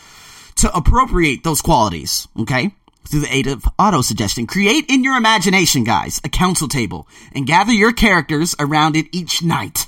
to 0.56 0.74
appropriate 0.76 1.44
those 1.44 1.62
qualities, 1.62 2.28
okay? 2.38 2.74
Through 3.08 3.20
the 3.20 3.34
aid 3.34 3.46
of 3.46 3.64
auto 3.78 4.02
suggestion. 4.02 4.46
Create 4.46 4.84
in 4.88 5.02
your 5.02 5.16
imagination, 5.16 5.84
guys, 5.84 6.20
a 6.22 6.28
council 6.28 6.68
table 6.68 7.08
and 7.34 7.46
gather 7.46 7.72
your 7.72 7.92
characters 7.92 8.54
around 8.58 8.94
it 8.94 9.06
each 9.10 9.42
night. 9.42 9.86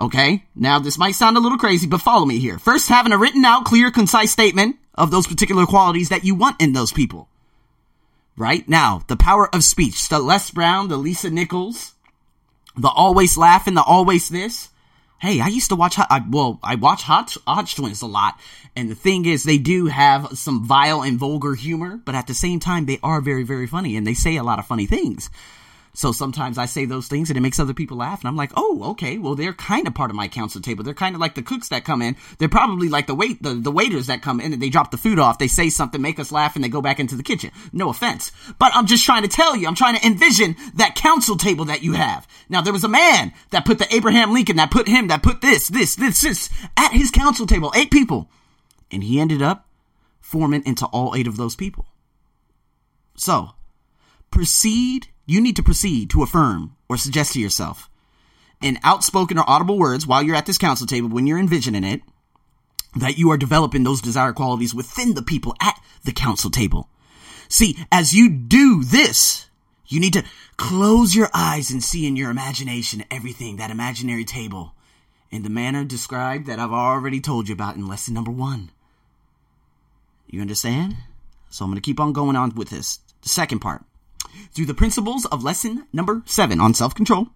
Okay? 0.00 0.44
Now, 0.56 0.80
this 0.80 0.98
might 0.98 1.14
sound 1.14 1.36
a 1.36 1.40
little 1.40 1.58
crazy, 1.58 1.86
but 1.86 2.00
follow 2.00 2.26
me 2.26 2.38
here. 2.38 2.58
First, 2.58 2.88
having 2.88 3.12
a 3.12 3.18
written 3.18 3.44
out, 3.44 3.64
clear, 3.64 3.90
concise 3.90 4.32
statement 4.32 4.76
of 4.96 5.10
those 5.10 5.28
particular 5.28 5.64
qualities 5.64 6.08
that 6.08 6.24
you 6.24 6.34
want 6.34 6.60
in 6.60 6.72
those 6.72 6.92
people. 6.92 7.28
Right? 8.36 8.68
Now, 8.68 9.04
the 9.06 9.16
power 9.16 9.54
of 9.54 9.62
speech. 9.62 10.08
The 10.08 10.18
Les 10.18 10.50
Brown, 10.50 10.88
the 10.88 10.96
Lisa 10.96 11.30
Nichols, 11.30 11.91
the 12.76 12.88
always 12.88 13.36
laughing, 13.36 13.74
the 13.74 13.82
always 13.82 14.28
this. 14.28 14.68
Hey, 15.20 15.40
I 15.40 15.46
used 15.46 15.68
to 15.68 15.76
watch, 15.76 15.96
I, 15.98 16.24
well, 16.28 16.58
I 16.64 16.74
watch 16.74 17.04
Hot, 17.04 17.36
Hodge 17.46 17.76
Twins 17.76 18.02
a 18.02 18.06
lot. 18.06 18.40
And 18.74 18.90
the 18.90 18.96
thing 18.96 19.24
is, 19.24 19.44
they 19.44 19.58
do 19.58 19.86
have 19.86 20.36
some 20.36 20.64
vile 20.64 21.02
and 21.02 21.16
vulgar 21.18 21.54
humor, 21.54 22.00
but 22.04 22.16
at 22.16 22.26
the 22.26 22.34
same 22.34 22.58
time, 22.58 22.86
they 22.86 22.98
are 23.02 23.20
very, 23.20 23.44
very 23.44 23.68
funny 23.68 23.96
and 23.96 24.04
they 24.04 24.14
say 24.14 24.36
a 24.36 24.42
lot 24.42 24.58
of 24.58 24.66
funny 24.66 24.86
things. 24.86 25.30
So 25.94 26.10
sometimes 26.10 26.56
I 26.56 26.64
say 26.64 26.86
those 26.86 27.06
things 27.06 27.28
and 27.28 27.36
it 27.36 27.42
makes 27.42 27.60
other 27.60 27.74
people 27.74 27.98
laugh. 27.98 28.20
And 28.20 28.28
I'm 28.28 28.36
like, 28.36 28.52
oh, 28.56 28.82
okay, 28.92 29.18
well, 29.18 29.34
they're 29.34 29.52
kind 29.52 29.86
of 29.86 29.94
part 29.94 30.10
of 30.10 30.16
my 30.16 30.26
council 30.26 30.62
table. 30.62 30.82
They're 30.82 30.94
kind 30.94 31.14
of 31.14 31.20
like 31.20 31.34
the 31.34 31.42
cooks 31.42 31.68
that 31.68 31.84
come 31.84 32.00
in. 32.00 32.16
They're 32.38 32.48
probably 32.48 32.88
like 32.88 33.06
the 33.06 33.14
wait, 33.14 33.42
the, 33.42 33.54
the 33.54 33.70
waiters 33.70 34.06
that 34.06 34.22
come 34.22 34.40
in 34.40 34.54
and 34.54 34.62
they 34.62 34.70
drop 34.70 34.90
the 34.90 34.96
food 34.96 35.18
off. 35.18 35.38
They 35.38 35.48
say 35.48 35.68
something, 35.68 36.00
make 36.00 36.18
us 36.18 36.32
laugh, 36.32 36.54
and 36.54 36.64
they 36.64 36.70
go 36.70 36.80
back 36.80 36.98
into 36.98 37.14
the 37.14 37.22
kitchen. 37.22 37.50
No 37.74 37.90
offense. 37.90 38.32
But 38.58 38.74
I'm 38.74 38.86
just 38.86 39.04
trying 39.04 39.22
to 39.22 39.28
tell 39.28 39.54
you, 39.54 39.68
I'm 39.68 39.74
trying 39.74 39.98
to 39.98 40.06
envision 40.06 40.56
that 40.76 40.94
council 40.94 41.36
table 41.36 41.66
that 41.66 41.82
you 41.82 41.92
have. 41.92 42.26
Now, 42.48 42.62
there 42.62 42.72
was 42.72 42.84
a 42.84 42.88
man 42.88 43.34
that 43.50 43.66
put 43.66 43.78
the 43.78 43.94
Abraham 43.94 44.32
Lincoln, 44.32 44.56
that 44.56 44.70
put 44.70 44.88
him, 44.88 45.08
that 45.08 45.22
put 45.22 45.42
this, 45.42 45.68
this, 45.68 45.94
this, 45.96 46.22
this 46.22 46.48
at 46.74 46.92
his 46.92 47.10
council 47.10 47.46
table. 47.46 47.70
Eight 47.76 47.90
people. 47.90 48.30
And 48.90 49.04
he 49.04 49.20
ended 49.20 49.42
up 49.42 49.68
forming 50.20 50.64
into 50.64 50.86
all 50.86 51.14
eight 51.14 51.26
of 51.26 51.36
those 51.36 51.54
people. 51.54 51.86
So, 53.14 53.50
proceed 54.30 55.08
you 55.26 55.40
need 55.40 55.56
to 55.56 55.62
proceed 55.62 56.10
to 56.10 56.22
affirm 56.22 56.76
or 56.88 56.96
suggest 56.96 57.32
to 57.32 57.40
yourself 57.40 57.88
in 58.62 58.78
outspoken 58.84 59.38
or 59.38 59.48
audible 59.48 59.78
words 59.78 60.06
while 60.06 60.22
you're 60.22 60.36
at 60.36 60.46
this 60.46 60.58
council 60.58 60.86
table, 60.86 61.08
when 61.08 61.26
you're 61.26 61.38
envisioning 61.38 61.84
it, 61.84 62.02
that 62.96 63.18
you 63.18 63.30
are 63.30 63.36
developing 63.36 63.84
those 63.84 64.00
desired 64.00 64.34
qualities 64.34 64.74
within 64.74 65.14
the 65.14 65.22
people 65.22 65.54
at 65.60 65.80
the 66.04 66.12
council 66.12 66.50
table. 66.50 66.88
See, 67.48 67.76
as 67.90 68.12
you 68.12 68.30
do 68.30 68.84
this, 68.84 69.48
you 69.86 70.00
need 70.00 70.12
to 70.14 70.24
close 70.56 71.14
your 71.14 71.28
eyes 71.34 71.70
and 71.70 71.82
see 71.82 72.06
in 72.06 72.16
your 72.16 72.30
imagination 72.30 73.04
everything, 73.10 73.56
that 73.56 73.70
imaginary 73.70 74.24
table, 74.24 74.74
in 75.30 75.42
the 75.42 75.50
manner 75.50 75.84
described 75.84 76.46
that 76.46 76.58
I've 76.58 76.72
already 76.72 77.20
told 77.20 77.48
you 77.48 77.54
about 77.54 77.76
in 77.76 77.86
lesson 77.86 78.14
number 78.14 78.30
one. 78.30 78.70
You 80.26 80.40
understand? 80.40 80.96
So 81.50 81.64
I'm 81.64 81.70
going 81.70 81.80
to 81.80 81.84
keep 81.84 82.00
on 82.00 82.12
going 82.12 82.36
on 82.36 82.54
with 82.54 82.70
this. 82.70 83.00
The 83.22 83.28
second 83.28 83.60
part 83.60 83.84
through 84.52 84.66
the 84.66 84.74
principles 84.74 85.26
of 85.26 85.44
lesson 85.44 85.86
number 85.92 86.22
seven 86.26 86.60
on 86.60 86.74
self 86.74 86.94
control. 86.94 87.28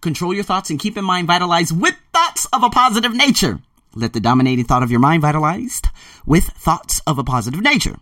Control 0.00 0.34
your 0.34 0.44
thoughts 0.44 0.70
and 0.70 0.78
keep 0.78 0.96
in 0.96 1.04
mind 1.04 1.26
vitalize 1.26 1.72
with 1.72 1.96
thoughts 2.12 2.46
of 2.52 2.62
a 2.62 2.70
positive 2.70 3.14
nature. 3.14 3.60
Let 3.94 4.12
the 4.12 4.20
dominating 4.20 4.64
thought 4.64 4.82
of 4.82 4.90
your 4.90 5.00
mind 5.00 5.22
vitalized 5.22 5.88
with 6.26 6.44
thoughts 6.44 7.00
of 7.06 7.18
a 7.18 7.24
positive 7.24 7.60
nature. 7.60 7.96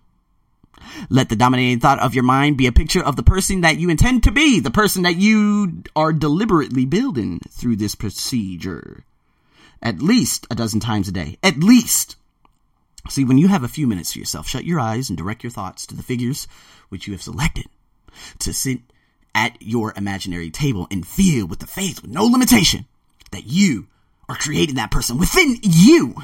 Let 1.08 1.28
the 1.28 1.36
dominating 1.36 1.80
thought 1.80 2.00
of 2.00 2.14
your 2.14 2.24
mind 2.24 2.58
be 2.58 2.66
a 2.66 2.72
picture 2.72 3.02
of 3.02 3.16
the 3.16 3.22
person 3.22 3.62
that 3.62 3.78
you 3.78 3.88
intend 3.88 4.22
to 4.24 4.30
be, 4.30 4.60
the 4.60 4.70
person 4.70 5.02
that 5.02 5.16
you 5.16 5.82
are 5.94 6.12
deliberately 6.12 6.84
building 6.84 7.40
through 7.48 7.76
this 7.76 7.94
procedure. 7.94 9.04
At 9.82 10.00
least 10.00 10.46
a 10.50 10.54
dozen 10.54 10.80
times 10.80 11.08
a 11.08 11.12
day. 11.12 11.38
At 11.42 11.58
least. 11.58 12.16
See, 13.08 13.24
when 13.24 13.38
you 13.38 13.48
have 13.48 13.62
a 13.62 13.68
few 13.68 13.86
minutes 13.86 14.12
to 14.12 14.18
yourself, 14.18 14.48
shut 14.48 14.64
your 14.64 14.80
eyes 14.80 15.08
and 15.08 15.16
direct 15.16 15.44
your 15.44 15.50
thoughts 15.50 15.86
to 15.86 15.94
the 15.94 16.02
figures 16.02 16.48
which 16.88 17.06
you 17.06 17.12
have 17.12 17.22
selected 17.22 17.66
to 18.40 18.52
sit 18.52 18.80
at 19.34 19.56
your 19.60 19.92
imaginary 19.96 20.50
table 20.50 20.86
and 20.90 21.06
feel 21.06 21.46
with 21.46 21.58
the 21.58 21.66
faith 21.66 22.02
with 22.02 22.10
no 22.10 22.24
limitation 22.24 22.86
that 23.32 23.46
you 23.46 23.86
are 24.28 24.36
creating 24.36 24.76
that 24.76 24.90
person 24.90 25.18
within 25.18 25.56
you. 25.62 26.14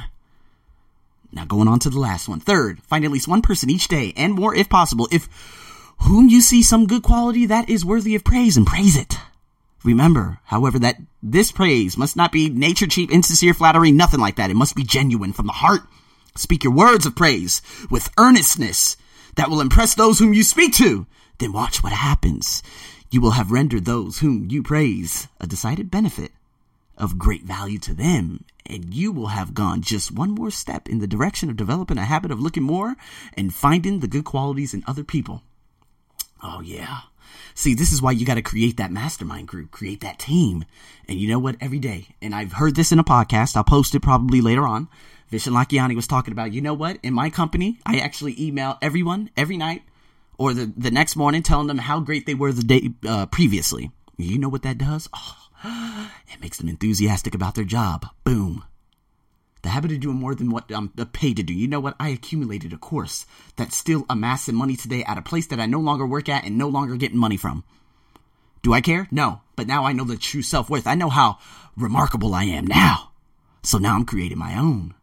Now 1.32 1.44
going 1.44 1.68
on 1.68 1.78
to 1.80 1.90
the 1.90 2.00
last 2.00 2.28
one. 2.28 2.40
Third, 2.40 2.82
find 2.82 3.04
at 3.04 3.10
least 3.10 3.28
one 3.28 3.42
person 3.42 3.70
each 3.70 3.88
day 3.88 4.12
and 4.16 4.34
more 4.34 4.54
if 4.54 4.68
possible 4.68 5.08
if 5.10 5.28
whom 6.00 6.28
you 6.28 6.40
see 6.40 6.62
some 6.62 6.86
good 6.86 7.02
quality 7.02 7.46
that 7.46 7.68
is 7.68 7.84
worthy 7.84 8.14
of 8.14 8.24
praise 8.24 8.56
and 8.56 8.66
praise 8.66 8.96
it. 8.96 9.16
Remember, 9.84 10.38
however, 10.44 10.78
that 10.78 10.96
this 11.22 11.50
praise 11.50 11.96
must 11.96 12.16
not 12.16 12.32
be 12.32 12.48
nature 12.48 12.86
cheap, 12.86 13.10
insincere 13.10 13.54
flattery, 13.54 13.90
nothing 13.90 14.20
like 14.20 14.36
that. 14.36 14.50
It 14.50 14.56
must 14.56 14.76
be 14.76 14.84
genuine 14.84 15.32
from 15.32 15.46
the 15.46 15.52
heart. 15.52 15.82
Speak 16.36 16.64
your 16.64 16.72
words 16.72 17.04
of 17.04 17.16
praise 17.16 17.62
with 17.90 18.12
earnestness 18.18 18.96
that 19.36 19.50
will 19.50 19.60
impress 19.60 19.94
those 19.94 20.18
whom 20.18 20.34
you 20.34 20.44
speak 20.44 20.74
to 20.74 21.06
then 21.42 21.52
watch 21.52 21.82
what 21.82 21.92
happens. 21.92 22.62
You 23.10 23.20
will 23.20 23.32
have 23.32 23.50
rendered 23.50 23.84
those 23.84 24.20
whom 24.20 24.48
you 24.48 24.62
praise 24.62 25.28
a 25.40 25.46
decided 25.46 25.90
benefit 25.90 26.30
of 26.96 27.18
great 27.18 27.42
value 27.42 27.78
to 27.80 27.94
them, 27.94 28.44
and 28.64 28.94
you 28.94 29.10
will 29.10 29.28
have 29.28 29.54
gone 29.54 29.82
just 29.82 30.12
one 30.12 30.30
more 30.30 30.50
step 30.50 30.88
in 30.88 31.00
the 31.00 31.06
direction 31.06 31.50
of 31.50 31.56
developing 31.56 31.98
a 31.98 32.04
habit 32.04 32.30
of 32.30 32.40
looking 32.40 32.62
more 32.62 32.94
and 33.36 33.54
finding 33.54 34.00
the 34.00 34.06
good 34.06 34.24
qualities 34.24 34.72
in 34.72 34.84
other 34.86 35.02
people. 35.02 35.42
Oh, 36.42 36.60
yeah. 36.60 37.00
See, 37.54 37.74
this 37.74 37.92
is 37.92 38.00
why 38.00 38.12
you 38.12 38.24
got 38.24 38.34
to 38.34 38.42
create 38.42 38.76
that 38.76 38.92
mastermind 38.92 39.48
group, 39.48 39.70
create 39.70 40.00
that 40.00 40.18
team. 40.18 40.64
And 41.08 41.18
you 41.18 41.28
know 41.28 41.38
what? 41.38 41.56
Every 41.60 41.78
day, 41.78 42.08
and 42.20 42.34
I've 42.34 42.52
heard 42.52 42.76
this 42.76 42.92
in 42.92 42.98
a 42.98 43.04
podcast, 43.04 43.56
I'll 43.56 43.64
post 43.64 43.94
it 43.94 44.00
probably 44.00 44.40
later 44.40 44.66
on. 44.66 44.88
Vishen 45.30 45.52
Lakhiani 45.52 45.96
was 45.96 46.06
talking 46.06 46.32
about, 46.32 46.52
you 46.52 46.60
know 46.60 46.74
what? 46.74 46.98
In 47.02 47.14
my 47.14 47.30
company, 47.30 47.78
I 47.84 47.98
actually 47.98 48.40
email 48.40 48.78
everyone 48.80 49.30
every 49.36 49.56
night 49.56 49.82
or 50.42 50.52
the, 50.52 50.72
the 50.76 50.90
next 50.90 51.14
morning 51.14 51.40
telling 51.40 51.68
them 51.68 51.78
how 51.78 52.00
great 52.00 52.26
they 52.26 52.34
were 52.34 52.50
the 52.50 52.64
day 52.64 52.90
uh, 53.06 53.26
previously. 53.26 53.92
You 54.16 54.40
know 54.40 54.48
what 54.48 54.62
that 54.62 54.76
does? 54.76 55.08
Oh, 55.14 55.36
it 56.32 56.40
makes 56.40 56.58
them 56.58 56.68
enthusiastic 56.68 57.32
about 57.32 57.54
their 57.54 57.64
job. 57.64 58.06
Boom. 58.24 58.64
The 59.62 59.68
habit 59.68 59.92
of 59.92 60.00
doing 60.00 60.16
more 60.16 60.34
than 60.34 60.50
what 60.50 60.68
I'm 60.74 60.88
paid 60.88 61.36
to 61.36 61.44
do. 61.44 61.54
You 61.54 61.68
know 61.68 61.78
what? 61.78 61.94
I 62.00 62.08
accumulated 62.08 62.72
a 62.72 62.76
course 62.76 63.24
that's 63.54 63.76
still 63.76 64.04
amassing 64.10 64.56
money 64.56 64.74
today 64.74 65.04
at 65.04 65.16
a 65.16 65.22
place 65.22 65.46
that 65.46 65.60
I 65.60 65.66
no 65.66 65.78
longer 65.78 66.04
work 66.04 66.28
at 66.28 66.44
and 66.44 66.58
no 66.58 66.68
longer 66.68 66.96
getting 66.96 67.18
money 67.18 67.36
from. 67.36 67.62
Do 68.64 68.72
I 68.72 68.80
care? 68.80 69.06
No. 69.12 69.42
But 69.54 69.68
now 69.68 69.84
I 69.84 69.92
know 69.92 70.04
the 70.04 70.16
true 70.16 70.42
self 70.42 70.68
worth. 70.68 70.88
I 70.88 70.96
know 70.96 71.08
how 71.08 71.38
remarkable 71.76 72.34
I 72.34 72.44
am 72.44 72.66
now. 72.66 73.12
So 73.62 73.78
now 73.78 73.94
I'm 73.94 74.04
creating 74.04 74.38
my 74.38 74.58
own. 74.58 74.94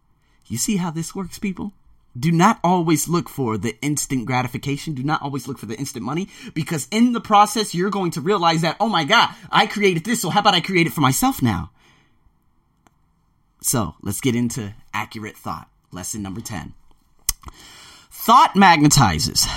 You 0.48 0.58
see 0.58 0.76
how 0.76 0.92
this 0.92 1.16
works, 1.16 1.40
people? 1.40 1.72
Do 2.18 2.32
not 2.32 2.60
always 2.64 3.08
look 3.08 3.30
for 3.30 3.58
the 3.58 3.78
instant 3.82 4.26
gratification. 4.26 4.94
Do 4.94 5.04
not 5.04 5.22
always 5.22 5.48
look 5.48 5.58
for 5.58 5.66
the 5.66 5.78
instant 5.78 6.04
money 6.04 6.30
because 6.54 6.88
in 6.92 7.14
the 7.14 7.22
process, 7.22 7.76
you're 7.76 7.90
going 7.90 8.12
to 8.12 8.22
realize 8.22 8.62
that, 8.62 8.78
oh 8.80 8.90
my 8.90 9.04
God, 9.04 9.30
I 9.52 9.68
created 9.68 10.06
this. 10.06 10.22
So 10.22 10.30
how 10.30 10.40
about 10.40 10.56
I 10.56 10.62
create 10.62 10.88
it 10.88 10.94
for 10.94 11.02
myself 11.02 11.42
now? 11.42 11.72
So 13.62 13.96
let's 14.02 14.22
get 14.22 14.36
into 14.36 14.74
accurate 14.94 15.38
thought. 15.38 15.70
Lesson 15.92 16.22
number 16.22 16.42
10. 16.42 16.74
Thought 18.12 18.54
magnetizes 18.56 19.48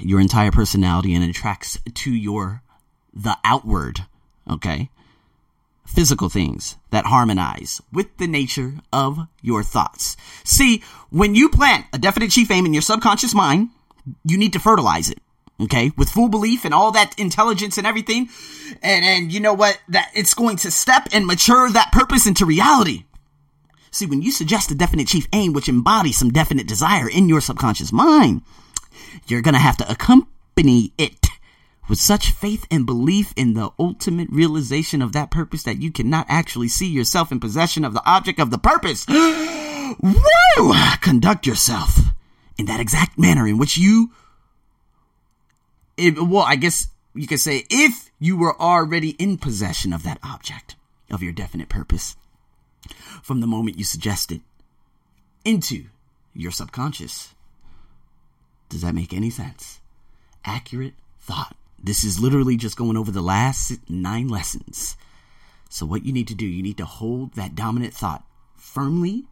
your 0.00 0.20
entire 0.20 0.50
personality 0.50 1.14
and 1.14 1.24
attracts 1.24 1.78
to 1.94 2.10
your, 2.10 2.62
the 3.12 3.36
outward. 3.44 4.00
Okay 4.50 4.90
physical 5.90 6.28
things 6.28 6.76
that 6.90 7.06
harmonize 7.06 7.80
with 7.92 8.16
the 8.18 8.26
nature 8.26 8.74
of 8.92 9.26
your 9.42 9.62
thoughts. 9.62 10.16
See, 10.44 10.82
when 11.10 11.34
you 11.34 11.48
plant 11.48 11.86
a 11.92 11.98
definite 11.98 12.30
chief 12.30 12.50
aim 12.50 12.66
in 12.66 12.72
your 12.72 12.82
subconscious 12.82 13.34
mind, 13.34 13.70
you 14.24 14.38
need 14.38 14.52
to 14.52 14.60
fertilize 14.60 15.10
it. 15.10 15.18
Okay, 15.60 15.92
with 15.98 16.08
full 16.08 16.30
belief 16.30 16.64
and 16.64 16.72
all 16.72 16.92
that 16.92 17.18
intelligence 17.18 17.76
and 17.76 17.86
everything, 17.86 18.30
and 18.82 19.04
and 19.04 19.30
you 19.30 19.40
know 19.40 19.52
what 19.52 19.78
that 19.88 20.10
it's 20.14 20.32
going 20.32 20.56
to 20.58 20.70
step 20.70 21.08
and 21.12 21.26
mature 21.26 21.68
that 21.68 21.92
purpose 21.92 22.26
into 22.26 22.46
reality. 22.46 23.04
See, 23.90 24.06
when 24.06 24.22
you 24.22 24.32
suggest 24.32 24.70
a 24.70 24.74
definite 24.74 25.08
chief 25.08 25.26
aim 25.34 25.52
which 25.52 25.68
embodies 25.68 26.16
some 26.16 26.30
definite 26.30 26.66
desire 26.66 27.10
in 27.10 27.28
your 27.28 27.42
subconscious 27.42 27.92
mind, 27.92 28.40
you're 29.26 29.42
gonna 29.42 29.58
have 29.58 29.76
to 29.78 29.90
accompany 29.90 30.94
it 30.96 31.19
with 31.90 31.98
such 31.98 32.30
faith 32.30 32.68
and 32.70 32.86
belief 32.86 33.34
in 33.34 33.54
the 33.54 33.68
ultimate 33.76 34.30
realization 34.30 35.02
of 35.02 35.12
that 35.12 35.28
purpose 35.28 35.64
that 35.64 35.82
you 35.82 35.90
cannot 35.90 36.24
actually 36.28 36.68
see 36.68 36.86
yourself 36.86 37.32
in 37.32 37.40
possession 37.40 37.84
of 37.84 37.92
the 37.92 38.02
object 38.08 38.38
of 38.38 38.52
the 38.52 38.58
purpose. 38.58 39.04
Woo! 39.08 40.72
Conduct 41.00 41.48
yourself 41.48 41.98
in 42.56 42.66
that 42.66 42.78
exact 42.78 43.18
manner 43.18 43.44
in 43.44 43.58
which 43.58 43.76
you, 43.76 44.12
it, 45.96 46.16
well, 46.22 46.44
I 46.44 46.54
guess 46.54 46.86
you 47.12 47.26
could 47.26 47.40
say 47.40 47.64
if 47.68 48.12
you 48.20 48.36
were 48.36 48.58
already 48.60 49.10
in 49.10 49.36
possession 49.36 49.92
of 49.92 50.04
that 50.04 50.20
object 50.22 50.76
of 51.10 51.24
your 51.24 51.32
definite 51.32 51.68
purpose 51.68 52.14
from 53.20 53.40
the 53.40 53.48
moment 53.48 53.78
you 53.78 53.84
suggest 53.84 54.30
it 54.30 54.42
into 55.44 55.86
your 56.34 56.52
subconscious. 56.52 57.34
Does 58.68 58.82
that 58.82 58.94
make 58.94 59.12
any 59.12 59.30
sense? 59.30 59.80
Accurate 60.44 60.94
thought. 61.20 61.56
This 61.82 62.04
is 62.04 62.20
literally 62.20 62.56
just 62.56 62.76
going 62.76 62.96
over 62.96 63.10
the 63.10 63.22
last 63.22 63.78
nine 63.88 64.28
lessons. 64.28 64.96
So, 65.68 65.86
what 65.86 66.04
you 66.04 66.12
need 66.12 66.28
to 66.28 66.34
do, 66.34 66.46
you 66.46 66.62
need 66.62 66.78
to 66.78 66.84
hold 66.84 67.34
that 67.34 67.54
dominant 67.54 67.94
thought 67.94 68.24
firmly 68.56 69.24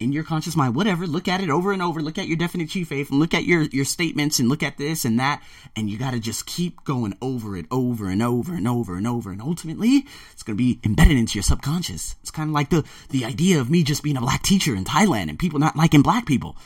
in 0.00 0.12
your 0.12 0.24
conscious 0.24 0.56
mind, 0.56 0.74
whatever, 0.74 1.06
look 1.06 1.28
at 1.28 1.40
it 1.40 1.50
over 1.50 1.72
and 1.72 1.80
over, 1.80 2.00
look 2.02 2.18
at 2.18 2.26
your 2.26 2.36
definite 2.36 2.68
chief 2.68 2.88
faith 2.88 3.10
and 3.10 3.20
look 3.20 3.32
at 3.32 3.44
your, 3.44 3.62
your 3.62 3.84
statements 3.84 4.38
and 4.38 4.48
look 4.48 4.62
at 4.62 4.76
this 4.76 5.04
and 5.04 5.18
that. 5.20 5.42
And 5.76 5.88
you 5.88 5.98
got 5.98 6.12
to 6.12 6.20
just 6.20 6.46
keep 6.46 6.84
going 6.84 7.16
over 7.22 7.56
it 7.56 7.66
over 7.70 8.08
and 8.08 8.22
over 8.22 8.54
and 8.54 8.66
over 8.66 8.96
and 8.96 9.06
over. 9.06 9.30
And 9.30 9.40
ultimately, 9.40 10.04
it's 10.32 10.42
going 10.42 10.56
to 10.56 10.62
be 10.62 10.80
embedded 10.84 11.16
into 11.16 11.36
your 11.36 11.42
subconscious. 11.42 12.16
It's 12.22 12.30
kind 12.30 12.50
of 12.50 12.54
like 12.54 12.70
the, 12.70 12.84
the 13.10 13.24
idea 13.24 13.60
of 13.60 13.70
me 13.70 13.82
just 13.82 14.02
being 14.02 14.16
a 14.16 14.20
black 14.20 14.42
teacher 14.42 14.74
in 14.74 14.84
Thailand 14.84 15.28
and 15.28 15.38
people 15.38 15.60
not 15.60 15.76
liking 15.76 16.02
black 16.02 16.26
people. 16.26 16.56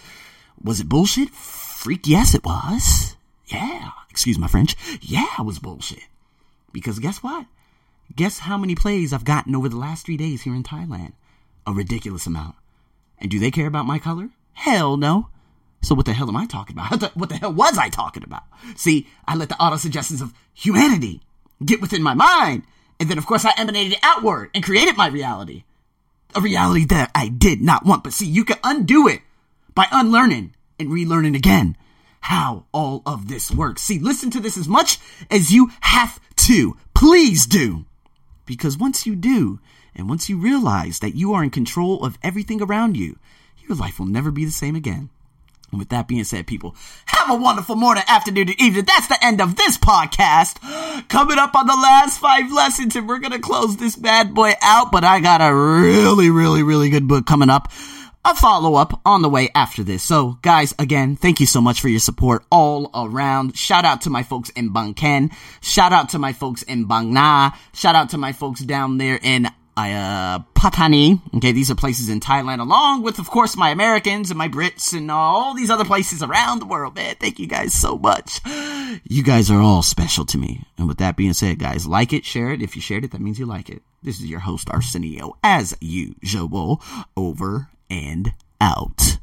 Was 0.63 0.81
it 0.81 0.89
bullshit? 0.89 1.31
Freak, 1.31 2.07
yes, 2.07 2.35
it 2.35 2.45
was. 2.45 3.15
Yeah. 3.47 3.91
Excuse 4.11 4.39
my 4.39 4.49
French. 4.49 4.77
Yeah, 5.01 5.41
was 5.43 5.59
bullshit. 5.59 6.05
Because 6.73 6.99
guess 6.99 7.23
what? 7.23 7.47
Guess 8.15 8.41
how 8.41 8.57
many 8.57 8.75
plays 8.75 9.13
I've 9.13 9.25
gotten 9.25 9.55
over 9.55 9.69
the 9.69 9.77
last 9.77 10.07
three 10.07 10.17
days 10.17 10.43
here 10.43 10.55
in 10.55 10.63
Thailand? 10.63 11.13
A 11.67 11.73
ridiculous 11.73 12.27
amount. 12.27 12.57
And 13.19 13.31
do 13.31 13.39
they 13.39 13.51
care 13.51 13.67
about 13.67 13.87
my 13.87 13.99
color? 13.99 14.31
Hell 14.55 14.97
no. 14.97 15.29
So 15.83 15.95
what 15.95 16.07
the 16.07 16.13
hell 16.13 16.29
am 16.29 16.37
I 16.37 16.47
talking 16.47 16.77
about? 16.77 17.13
What 17.17 17.29
the 17.29 17.37
hell 17.37 17.53
was 17.53 17.79
I 17.79 17.89
talking 17.89 18.25
about? 18.25 18.43
See, 18.77 19.07
I 19.27 19.37
let 19.37 19.49
the 19.49 19.61
auto 19.61 19.77
suggestions 19.77 20.21
of 20.21 20.35
humanity 20.55 21.21
get 21.65 21.81
within 21.81 22.03
my 22.03 22.15
mind. 22.15 22.65
And 22.99 23.09
then 23.09 23.19
of 23.19 23.27
course 23.27 23.45
I 23.45 23.53
emanated 23.57 23.93
it 23.95 24.01
outward 24.03 24.51
and 24.55 24.65
created 24.65 24.97
my 24.97 25.09
reality. 25.09 25.65
A 26.35 26.41
reality 26.41 26.85
that 26.87 27.11
I 27.15 27.29
did 27.29 27.63
not 27.63 27.87
want. 27.87 28.05
But 28.05 28.13
see, 28.13 28.27
you 28.27 28.45
can 28.45 28.59
undo 28.65 29.09
it 29.09 29.23
by 29.75 29.87
unlearning 29.93 30.55
and 30.79 30.89
relearning 30.89 31.37
again 31.37 31.77
how 32.21 32.65
all 32.73 33.03
of 33.07 33.29
this 33.29 33.51
works. 33.51 33.83
See, 33.83 33.99
listen 33.99 34.31
to 34.31 34.41
this 34.41 34.57
as 34.57 34.69
much 34.69 34.99
as 35.31 35.51
you 35.51 35.71
have 35.81 36.21
to. 36.37 36.77
Please 36.95 37.47
do. 37.47 37.85
Because 38.47 38.79
once 38.79 39.07
you 39.07 39.15
do, 39.15 39.61
and 39.95 40.09
once 40.09 40.29
you 40.29 40.39
realize 40.39 41.01
that 41.01 41.15
you 41.15 41.33
are 41.35 41.45
in 41.45 41.51
control 41.51 42.05
of 42.05 42.19
everything 42.23 42.63
around 42.63 42.97
you, 42.97 43.19
your 43.67 43.77
life 43.77 43.99
will 43.99 44.07
never 44.07 44.31
be 44.31 44.45
the 44.45 44.51
same 44.51 44.75
again. 44.75 45.11
And 45.71 45.79
with 45.79 45.91
that 45.91 46.09
being 46.09 46.25
said, 46.25 46.47
people, 46.47 46.75
have 47.07 47.29
a 47.31 47.35
wonderful 47.35 47.77
morning, 47.77 48.05
afternoon, 48.09 48.49
and 48.49 48.61
evening. 48.61 48.87
That's 48.87 49.09
the 49.09 49.23
end 49.23 49.41
of 49.43 49.57
this 49.57 49.77
podcast. 49.77 50.59
Coming 51.09 51.39
up 51.39 51.55
on 51.55 51.67
the 51.67 51.75
last 51.75 52.19
five 52.19 52.51
lessons, 52.51 52.97
and 52.97 53.07
we're 53.07 53.19
going 53.19 53.33
to 53.33 53.39
close 53.39 53.77
this 53.77 53.95
bad 53.95 54.35
boy 54.35 54.55
out. 54.63 54.91
But 54.91 55.05
I 55.05 55.21
got 55.21 55.43
a 55.43 55.55
really, 55.55 56.31
really, 56.31 56.63
really 56.63 56.89
good 56.89 57.07
book 57.07 57.27
coming 57.27 57.51
up. 57.51 57.71
A 58.29 58.35
follow 58.35 58.75
up 58.75 59.01
on 59.07 59.23
the 59.23 59.29
way 59.31 59.49
after 59.55 59.83
this. 59.83 60.03
So, 60.03 60.39
guys, 60.43 60.75
again, 60.79 61.17
thank 61.17 61.41
you 61.41 61.47
so 61.47 61.63
much 61.63 61.81
for 61.81 61.89
your 61.89 61.99
support 61.99 62.45
all 62.53 62.91
around. 62.95 63.57
Shout 63.57 63.87
out 63.87 64.03
to 64.03 64.11
my 64.11 64.23
folks 64.23 64.51
in 64.51 64.71
Bang 64.71 64.93
Khen. 64.93 65.31
Shout 65.63 65.95
out 65.95 66.11
to 66.11 66.19
my 66.19 66.35
folks 66.35 66.63
in 66.63 66.85
Bang 66.85 67.15
Na. 67.15 67.53
Shout 67.73 67.97
out 67.97 68.11
to 68.11 68.19
my 68.19 68.33
folks 68.33 68.61
down 68.61 68.99
there 68.99 69.19
in 69.23 69.47
uh, 69.79 70.41
Patani. 70.55 71.23
Okay, 71.37 71.53
these 71.53 71.71
are 71.71 71.75
places 71.75 72.11
in 72.11 72.21
Thailand, 72.21 72.61
along 72.61 73.01
with, 73.03 73.19
of 73.19 73.31
course, 73.31 73.57
my 73.57 73.71
Americans 73.71 74.31
and 74.31 74.37
my 74.37 74.49
Brits 74.49 74.93
and 74.93 75.11
all 75.11 75.55
these 75.55 75.71
other 75.71 75.87
places 75.87 76.23
around 76.23 76.59
the 76.59 76.67
world. 76.67 76.97
Man, 76.97 77.17
thank 77.19 77.39
you 77.39 77.47
guys 77.47 77.73
so 77.73 77.97
much. 77.97 78.41
You 79.05 79.23
guys 79.23 79.51
are 79.51 79.61
all 79.61 79.83
special 79.83 80.27
to 80.27 80.37
me. 80.37 80.65
And 80.77 80.87
with 80.87 80.99
that 80.99 81.17
being 81.17 81.33
said, 81.33 81.59
guys, 81.59 81.87
like 81.87 82.13
it, 82.13 82.27
share 82.27 82.51
it. 82.51 82.61
If 82.61 82.77
you 82.77 82.83
shared 82.83 83.05
it, 83.05 83.13
that 83.13 83.23
means 83.23 83.39
you 83.39 83.47
like 83.47 83.71
it. 83.71 83.81
This 84.03 84.19
is 84.19 84.27
your 84.27 84.41
host, 84.41 84.69
Arsenio, 84.69 85.39
as 85.43 85.75
usual, 85.81 86.83
over 87.17 87.69
and 87.91 88.33
out. 88.61 89.19